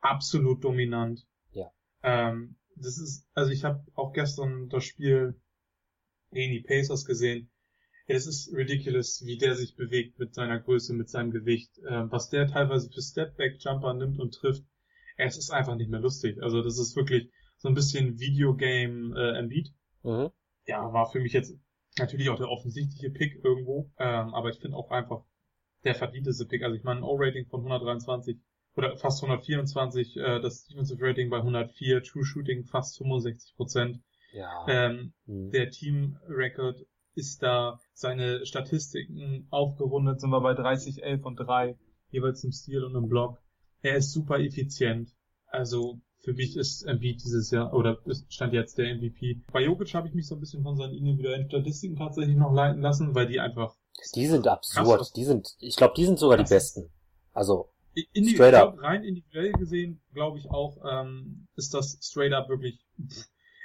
[0.00, 1.26] absolut dominant.
[1.52, 1.70] Ja.
[2.02, 5.40] Ähm, das ist, also ich habe auch gestern das Spiel
[6.32, 7.50] gegen die Pacers gesehen.
[8.06, 12.28] Es ist ridiculous, wie der sich bewegt mit seiner Größe, mit seinem Gewicht, äh, was
[12.28, 14.64] der teilweise für Stepback-Jumper nimmt und trifft.
[15.16, 16.42] Es ist einfach nicht mehr lustig.
[16.42, 19.72] Also das ist wirklich so ein bisschen Videogame äh, Embiid.
[20.02, 20.30] Mhm.
[20.66, 21.54] Ja, war für mich jetzt
[21.98, 25.24] natürlich auch der offensichtliche Pick irgendwo, ähm, aber ich finde auch einfach
[25.84, 26.62] der verdienteste Pick.
[26.62, 28.38] Also ich meine, ein O-Rating von 123
[28.76, 34.00] oder fast 124, äh, das Defensive Rating bei 104, True Shooting fast 65 Prozent.
[34.32, 34.66] Ja.
[34.68, 35.50] Ähm, mhm.
[35.50, 41.76] Der Team Record ist da, seine Statistiken aufgerundet, sind wir bei 30, 11 und 3,
[42.10, 43.42] jeweils im Stil und im Block.
[43.82, 45.10] Er ist super effizient.
[45.46, 49.42] Also für mich ist Embiid dieses Jahr, oder stand jetzt der MVP.
[49.52, 52.82] Bei Jokic habe ich mich so ein bisschen von seinen individuellen Statistiken tatsächlich noch leiten
[52.82, 53.74] lassen, weil die einfach
[54.14, 54.98] die sind absurd.
[54.98, 56.90] Krass, die sind, ich glaube, die sind sogar die besten.
[57.32, 57.70] Also
[58.16, 58.80] straight up.
[58.80, 62.78] Rein individuell gesehen, glaube ich auch, ähm, ist das straight up wirklich.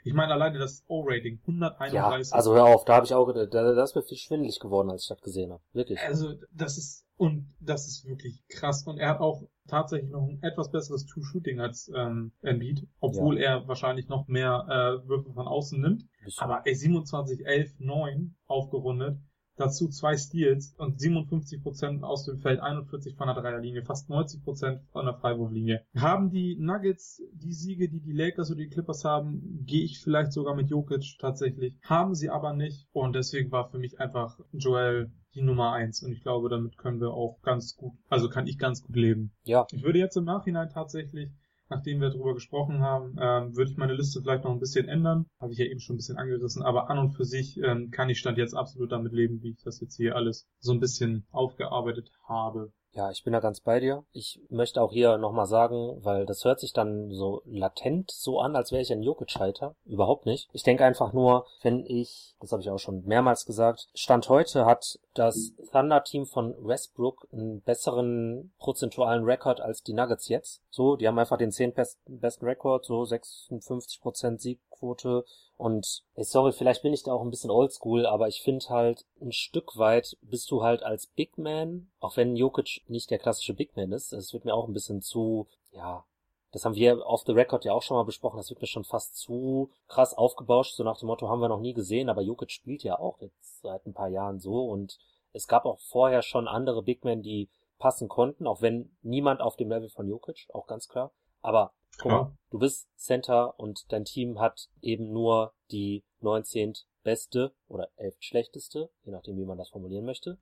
[0.03, 1.95] Ich meine alleine das O-Rating 131.
[1.95, 4.91] Ja, also hör auf, da habe ich auch, da, das ist mir viel schwindelig geworden,
[4.91, 5.63] als ich das gesehen habe.
[5.73, 5.99] Wirklich.
[5.99, 8.83] Also das ist und das ist wirklich krass.
[8.85, 13.51] Und er hat auch tatsächlich noch ein etwas besseres True-Shooting als ähm, Embiid, obwohl ja.
[13.51, 16.05] er wahrscheinlich noch mehr äh, Würfe von außen nimmt.
[16.37, 19.17] Aber ey, 27, 11, 9 aufgerundet
[19.57, 25.05] Dazu zwei Steals und 57% aus dem Feld, 41 von der Dreierlinie, fast 90% von
[25.05, 25.85] der Freiwurflinie.
[25.95, 30.33] Haben die Nuggets die Siege, die die Lakers oder die Clippers haben, gehe ich vielleicht
[30.33, 31.77] sogar mit Jokic tatsächlich.
[31.83, 36.01] Haben sie aber nicht und deswegen war für mich einfach Joel die Nummer eins.
[36.01, 39.31] Und ich glaube, damit können wir auch ganz gut, also kann ich ganz gut leben.
[39.43, 39.67] Ja.
[39.71, 41.29] Ich würde jetzt im Nachhinein tatsächlich
[41.69, 45.25] nachdem wir darüber gesprochen haben, ähm, würde ich meine Liste vielleicht noch ein bisschen ändern.
[45.39, 48.09] Habe ich ja eben schon ein bisschen angerissen, aber an und für sich ähm, kann
[48.09, 51.25] ich Stand jetzt absolut damit leben, wie ich das jetzt hier alles so ein bisschen
[51.31, 52.71] aufgearbeitet habe.
[52.95, 54.05] Ja, ich bin da ganz bei dir.
[54.13, 58.55] Ich möchte auch hier nochmal sagen, weil das hört sich dann so latent so an,
[58.55, 59.75] als wäre ich ein Jokic-Hater.
[59.83, 60.47] Überhaupt nicht.
[60.53, 64.65] Ich denke einfach nur, wenn ich, das habe ich auch schon mehrmals gesagt, Stand heute
[64.65, 70.61] hat das Thunder-Team von Westbrook einen besseren prozentualen Rekord als die Nuggets jetzt.
[70.69, 74.37] So, die haben einfach den 10 besten, besten Rekord, so 56%
[74.75, 75.25] Siegquote,
[75.57, 79.05] und ey, sorry, vielleicht bin ich da auch ein bisschen oldschool, aber ich finde halt,
[79.21, 83.53] ein Stück weit bist du halt als Big Man, auch wenn Jokic nicht der klassische
[83.53, 86.05] Big Man ist, es wird mir auch ein bisschen zu, ja,
[86.51, 88.83] das haben wir off the record ja auch schon mal besprochen, das wird mir schon
[88.83, 92.51] fast zu krass aufgebauscht, so nach dem Motto haben wir noch nie gesehen, aber Jokic
[92.51, 94.97] spielt ja auch jetzt seit ein paar Jahren so und
[95.31, 99.55] es gab auch vorher schon andere Big Men, die passen konnten, auch wenn niemand auf
[99.55, 101.11] dem Level von Jokic, auch ganz klar.
[101.41, 106.73] Aber Guck mal, du bist Center und dein Team hat eben nur die 19.
[107.03, 108.17] beste oder 11.
[108.19, 110.37] schlechteste, je nachdem wie man das formulieren möchte,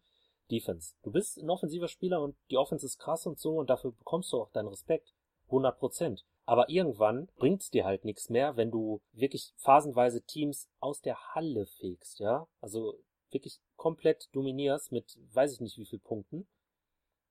[0.50, 0.96] Defense.
[1.04, 4.32] Du bist ein offensiver Spieler und die Offense ist krass und so und dafür bekommst
[4.34, 5.14] du auch deinen Respekt.
[5.48, 6.26] 100 Prozent.
[6.46, 11.66] Aber irgendwann bringt's dir halt nichts mehr, wenn du wirklich phasenweise Teams aus der Halle
[11.66, 12.48] fegst, ja?
[12.60, 12.96] Also
[13.30, 16.48] wirklich komplett dominierst mit weiß ich nicht wie viel Punkten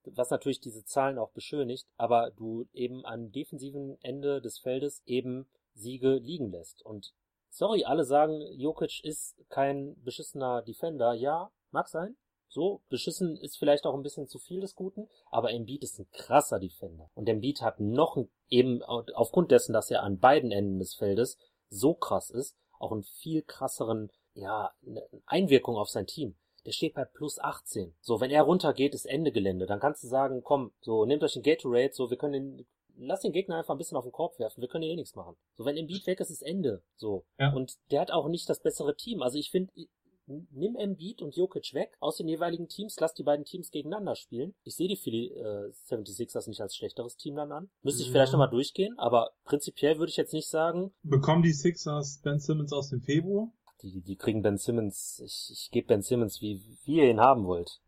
[0.04, 5.46] was natürlich diese Zahlen auch beschönigt, aber du eben am defensiven Ende des Feldes eben
[5.74, 6.82] Siege liegen lässt.
[6.84, 7.14] Und
[7.50, 11.14] sorry, alle sagen, Jokic ist kein beschissener Defender.
[11.14, 12.16] Ja, mag sein.
[12.48, 16.10] So, beschissen ist vielleicht auch ein bisschen zu viel des Guten, aber Embiid ist ein
[16.10, 17.10] krasser Defender.
[17.14, 21.38] Und Embiid hat noch ein, eben aufgrund dessen, dass er an beiden Enden des Feldes
[21.70, 24.70] so krass ist, auch einen viel krasseren, ja,
[25.24, 26.36] Einwirkung auf sein Team
[26.66, 27.94] der steht bei plus 18.
[28.00, 29.66] So, wenn er runtergeht, ist Ende Gelände.
[29.66, 33.20] Dann kannst du sagen, komm, so, nehmt euch den Gatorade, so, wir können den, lass
[33.20, 35.36] den Gegner einfach ein bisschen auf den Korb werfen, wir können hier eh nichts machen.
[35.56, 36.82] So, wenn Embiid weg ist, ist Ende.
[36.96, 37.24] So.
[37.38, 37.52] Ja.
[37.52, 39.22] Und der hat auch nicht das bessere Team.
[39.22, 39.72] Also ich finde,
[40.26, 44.54] nimm Embiid und Jokic weg aus den jeweiligen Teams, lass die beiden Teams gegeneinander spielen.
[44.64, 47.70] Ich sehe die Philly äh, 76ers nicht als schlechteres Team dann an.
[47.82, 48.12] Müsste ich ja.
[48.12, 50.92] vielleicht nochmal durchgehen, aber prinzipiell würde ich jetzt nicht sagen.
[51.02, 53.52] Bekommen die Sixers Ben Simmons aus dem Februar?
[53.82, 57.46] Die, die kriegen Ben Simmons, ich, ich gebe Ben Simmons, wie, wie ihr ihn haben
[57.46, 57.80] wollt.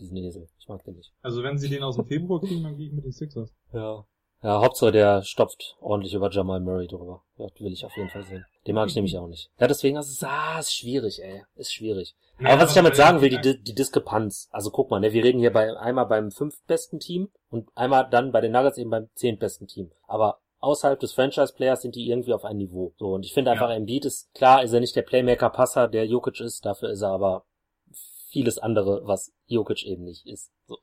[0.00, 0.48] Diesen Esel.
[0.58, 1.12] Ich mag den nicht.
[1.20, 3.52] Also wenn sie den aus dem Februar kriegen, dann gehe ich mit den Sixers.
[3.72, 4.06] Ja.
[4.42, 7.22] Ja, Hauptsache der stopft ordentlich über Jamal Murray drüber.
[7.36, 8.44] Das will ich auf jeden Fall sehen.
[8.66, 9.50] Den mag ich nämlich auch nicht.
[9.60, 11.44] Ja, deswegen ist es, ah, ist schwierig, ey.
[11.54, 12.16] Ist schwierig.
[12.40, 14.48] Ja, aber was ich damit sagen will, die, die Diskrepanz.
[14.50, 18.32] Also guck mal, ne, wir reden hier bei, einmal beim fünftbesten Team und einmal dann
[18.32, 19.92] bei den Nuggets eben beim zehntbesten Team.
[20.08, 22.94] Aber außerhalb des Franchise-Players sind die irgendwie auf ein Niveau.
[22.96, 23.76] So, und ich finde einfach, ja.
[23.76, 27.44] Embiid ist, klar ist er nicht der Playmaker-Passer, der Jokic ist, dafür ist er aber
[28.30, 30.52] vieles andere, was Jokic eben nicht ist.
[30.66, 30.78] So,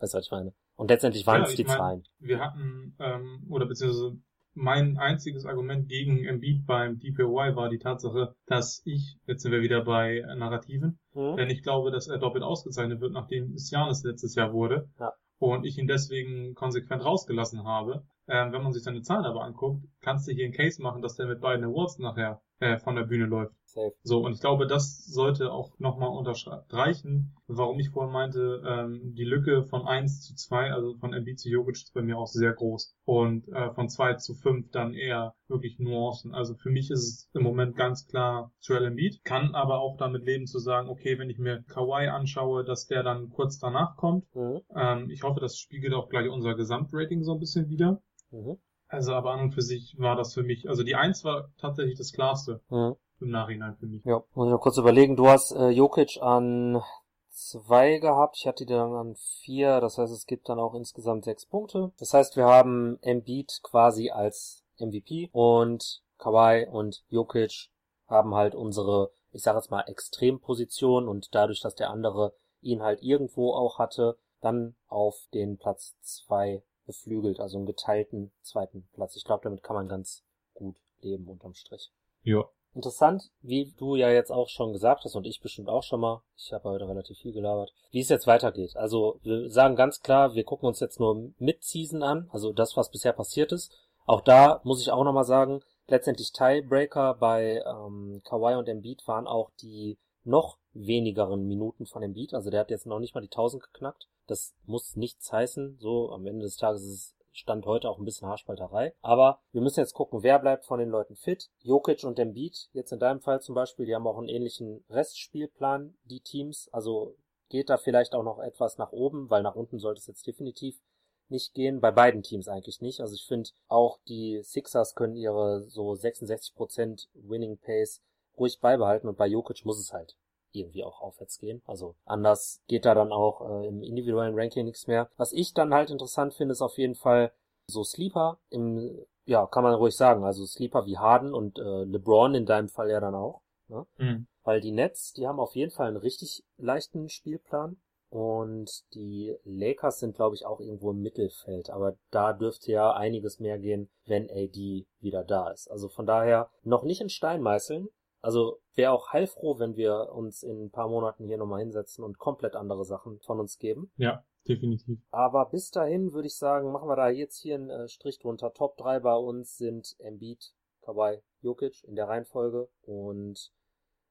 [0.00, 0.54] weißt du, was ich meine?
[0.76, 2.04] Und letztendlich waren ja, es die mein, Zahlen.
[2.18, 4.16] Wir hatten, ähm, oder beziehungsweise
[4.54, 9.62] mein einziges Argument gegen Embiid beim DPOY war die Tatsache, dass ich, jetzt sind wir
[9.62, 11.36] wieder bei Narrativen, mhm.
[11.36, 14.88] denn ich glaube, dass er doppelt ausgezeichnet wird, nachdem es Janis letztes Jahr wurde.
[14.98, 15.12] Ja.
[15.38, 18.04] Und ich ihn deswegen konsequent rausgelassen habe.
[18.28, 21.16] Ähm, wenn man sich seine Zahlen aber anguckt, kannst du hier einen Case machen, dass
[21.16, 23.54] der mit beiden Awards nachher äh, von der Bühne läuft.
[23.66, 23.92] Safe.
[24.02, 29.24] So, und ich glaube, das sollte auch nochmal unterstreichen, warum ich vorhin meinte, ähm, die
[29.24, 32.52] Lücke von 1 zu 2, also von MB zu Jokic ist bei mir auch sehr
[32.52, 32.96] groß.
[33.04, 36.34] Und äh, von 2 zu 5 dann eher wirklich Nuancen.
[36.34, 40.24] Also für mich ist es im Moment ganz klar Joel Embiid, kann aber auch damit
[40.24, 44.24] leben zu sagen, okay, wenn ich mir Kawhi anschaue, dass der dann kurz danach kommt.
[44.34, 44.60] Mhm.
[44.74, 48.00] Ähm, ich hoffe, das spiegelt auch gleich unser Gesamtrating so ein bisschen wieder.
[48.34, 48.58] Mhm.
[48.88, 51.96] Also aber an und für sich war das für mich, also die Eins war tatsächlich
[51.96, 52.96] das klarste mhm.
[53.20, 54.04] im Nachhinein für mich.
[54.04, 55.16] Ja, muss ich noch kurz überlegen.
[55.16, 56.82] Du hast äh, Jokic an
[57.30, 61.24] zwei gehabt, ich hatte die dann an vier, das heißt es gibt dann auch insgesamt
[61.24, 61.92] sechs Punkte.
[61.98, 67.70] Das heißt wir haben Embiid quasi als MVP und Kawhi und Jokic
[68.06, 73.02] haben halt unsere, ich sage jetzt mal, Extremposition und dadurch, dass der andere ihn halt
[73.02, 79.16] irgendwo auch hatte, dann auf den Platz zwei beflügelt, also einen geteilten zweiten Platz.
[79.16, 80.24] Ich glaube, damit kann man ganz
[80.54, 81.92] gut leben unterm Strich.
[82.22, 82.44] Ja.
[82.74, 86.22] Interessant, wie du ja jetzt auch schon gesagt hast und ich bestimmt auch schon mal,
[86.36, 88.76] ich habe heute relativ viel gelabert, wie es jetzt weitergeht.
[88.76, 92.90] Also wir sagen ganz klar, wir gucken uns jetzt nur Mid-Season an, also das, was
[92.90, 93.72] bisher passiert ist.
[94.06, 99.28] Auch da muss ich auch nochmal sagen, letztendlich Tiebreaker bei ähm, Kawhi und Embiid waren
[99.28, 102.34] auch die noch wenigeren Minuten von Embiid.
[102.34, 104.08] Also der hat jetzt noch nicht mal die 1000 geknackt.
[104.26, 105.78] Das muss nichts heißen.
[105.78, 108.94] So, am Ende des Tages ist Stand heute auch ein bisschen Haarspalterei.
[109.02, 111.50] Aber wir müssen jetzt gucken, wer bleibt von den Leuten fit.
[111.62, 115.96] Jokic und Embiid, jetzt in deinem Fall zum Beispiel, die haben auch einen ähnlichen Restspielplan,
[116.04, 116.68] die Teams.
[116.72, 117.16] Also
[117.48, 120.80] geht da vielleicht auch noch etwas nach oben, weil nach unten sollte es jetzt definitiv
[121.28, 121.80] nicht gehen.
[121.80, 123.00] Bei beiden Teams eigentlich nicht.
[123.00, 128.00] Also ich finde auch die Sixers können ihre so 66% Winning Pace
[128.38, 130.16] ruhig beibehalten und bei Jokic muss es halt
[130.54, 131.62] irgendwie auch aufwärts gehen.
[131.66, 135.08] Also anders geht da dann auch äh, im individuellen Ranking nichts mehr.
[135.16, 137.32] Was ich dann halt interessant finde, ist auf jeden Fall
[137.66, 142.34] so Sleeper im, ja, kann man ruhig sagen, also Sleeper wie Harden und äh, LeBron
[142.34, 143.40] in deinem Fall ja dann auch.
[143.68, 143.86] Ne?
[143.98, 144.26] Mhm.
[144.42, 147.78] Weil die Nets, die haben auf jeden Fall einen richtig leichten Spielplan.
[148.10, 151.70] Und die Lakers sind, glaube ich, auch irgendwo im Mittelfeld.
[151.70, 155.68] Aber da dürfte ja einiges mehr gehen, wenn AD wieder da ist.
[155.68, 157.88] Also von daher noch nicht in Stein meißeln.
[158.24, 162.18] Also wäre auch heilfroh, wenn wir uns in ein paar Monaten hier nochmal hinsetzen und
[162.18, 163.90] komplett andere Sachen von uns geben.
[163.96, 164.98] Ja, definitiv.
[165.10, 168.52] Aber bis dahin würde ich sagen, machen wir da jetzt hier einen äh, Strich drunter.
[168.52, 172.68] Top 3 bei uns sind Embiid, Kawhi, Jokic in der Reihenfolge.
[172.82, 173.52] Und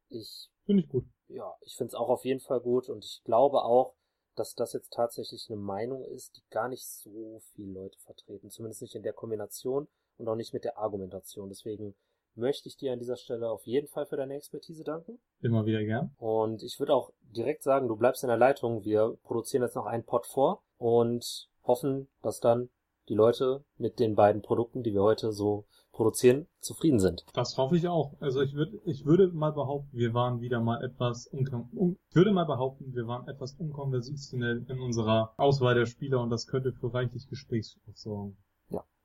[0.09, 0.49] ich.
[0.65, 3.63] Finde ich gut ja, ich finde es auch auf jeden Fall gut und ich glaube
[3.63, 3.95] auch,
[4.35, 8.49] dass das jetzt tatsächlich eine Meinung ist, die gar nicht so viele Leute vertreten.
[8.49, 9.87] Zumindest nicht in der Kombination
[10.17, 11.49] und auch nicht mit der Argumentation.
[11.49, 11.95] Deswegen
[12.35, 15.19] möchte ich dir an dieser Stelle auf jeden Fall für deine Expertise danken.
[15.41, 16.15] Immer wieder gern.
[16.17, 18.83] Und ich würde auch direkt sagen, du bleibst in der Leitung.
[18.83, 22.69] Wir produzieren jetzt noch einen Pod vor und hoffen, dass dann
[23.09, 27.23] die Leute mit den beiden Produkten, die wir heute so produzieren, zufrieden sind.
[27.33, 28.13] Das hoffe ich auch.
[28.19, 32.31] Also ich würde, ich würde mal behaupten, wir waren wieder mal etwas un ich würde
[32.31, 36.93] mal behaupten, wir waren etwas unkonventionell in unserer Auswahl der Spieler und das könnte für
[36.93, 38.37] reichlich Gesprächsstoff sorgen.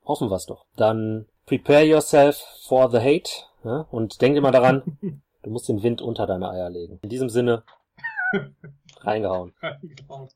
[0.05, 0.65] Hoffen wir es doch.
[0.75, 2.37] Dann prepare yourself
[2.67, 3.31] for the hate
[3.63, 4.97] ja, und denke mal daran,
[5.43, 6.99] du musst den Wind unter deine Eier legen.
[7.01, 7.63] In diesem Sinne,
[9.01, 9.53] reingehauen.
[9.61, 10.27] reingehauen.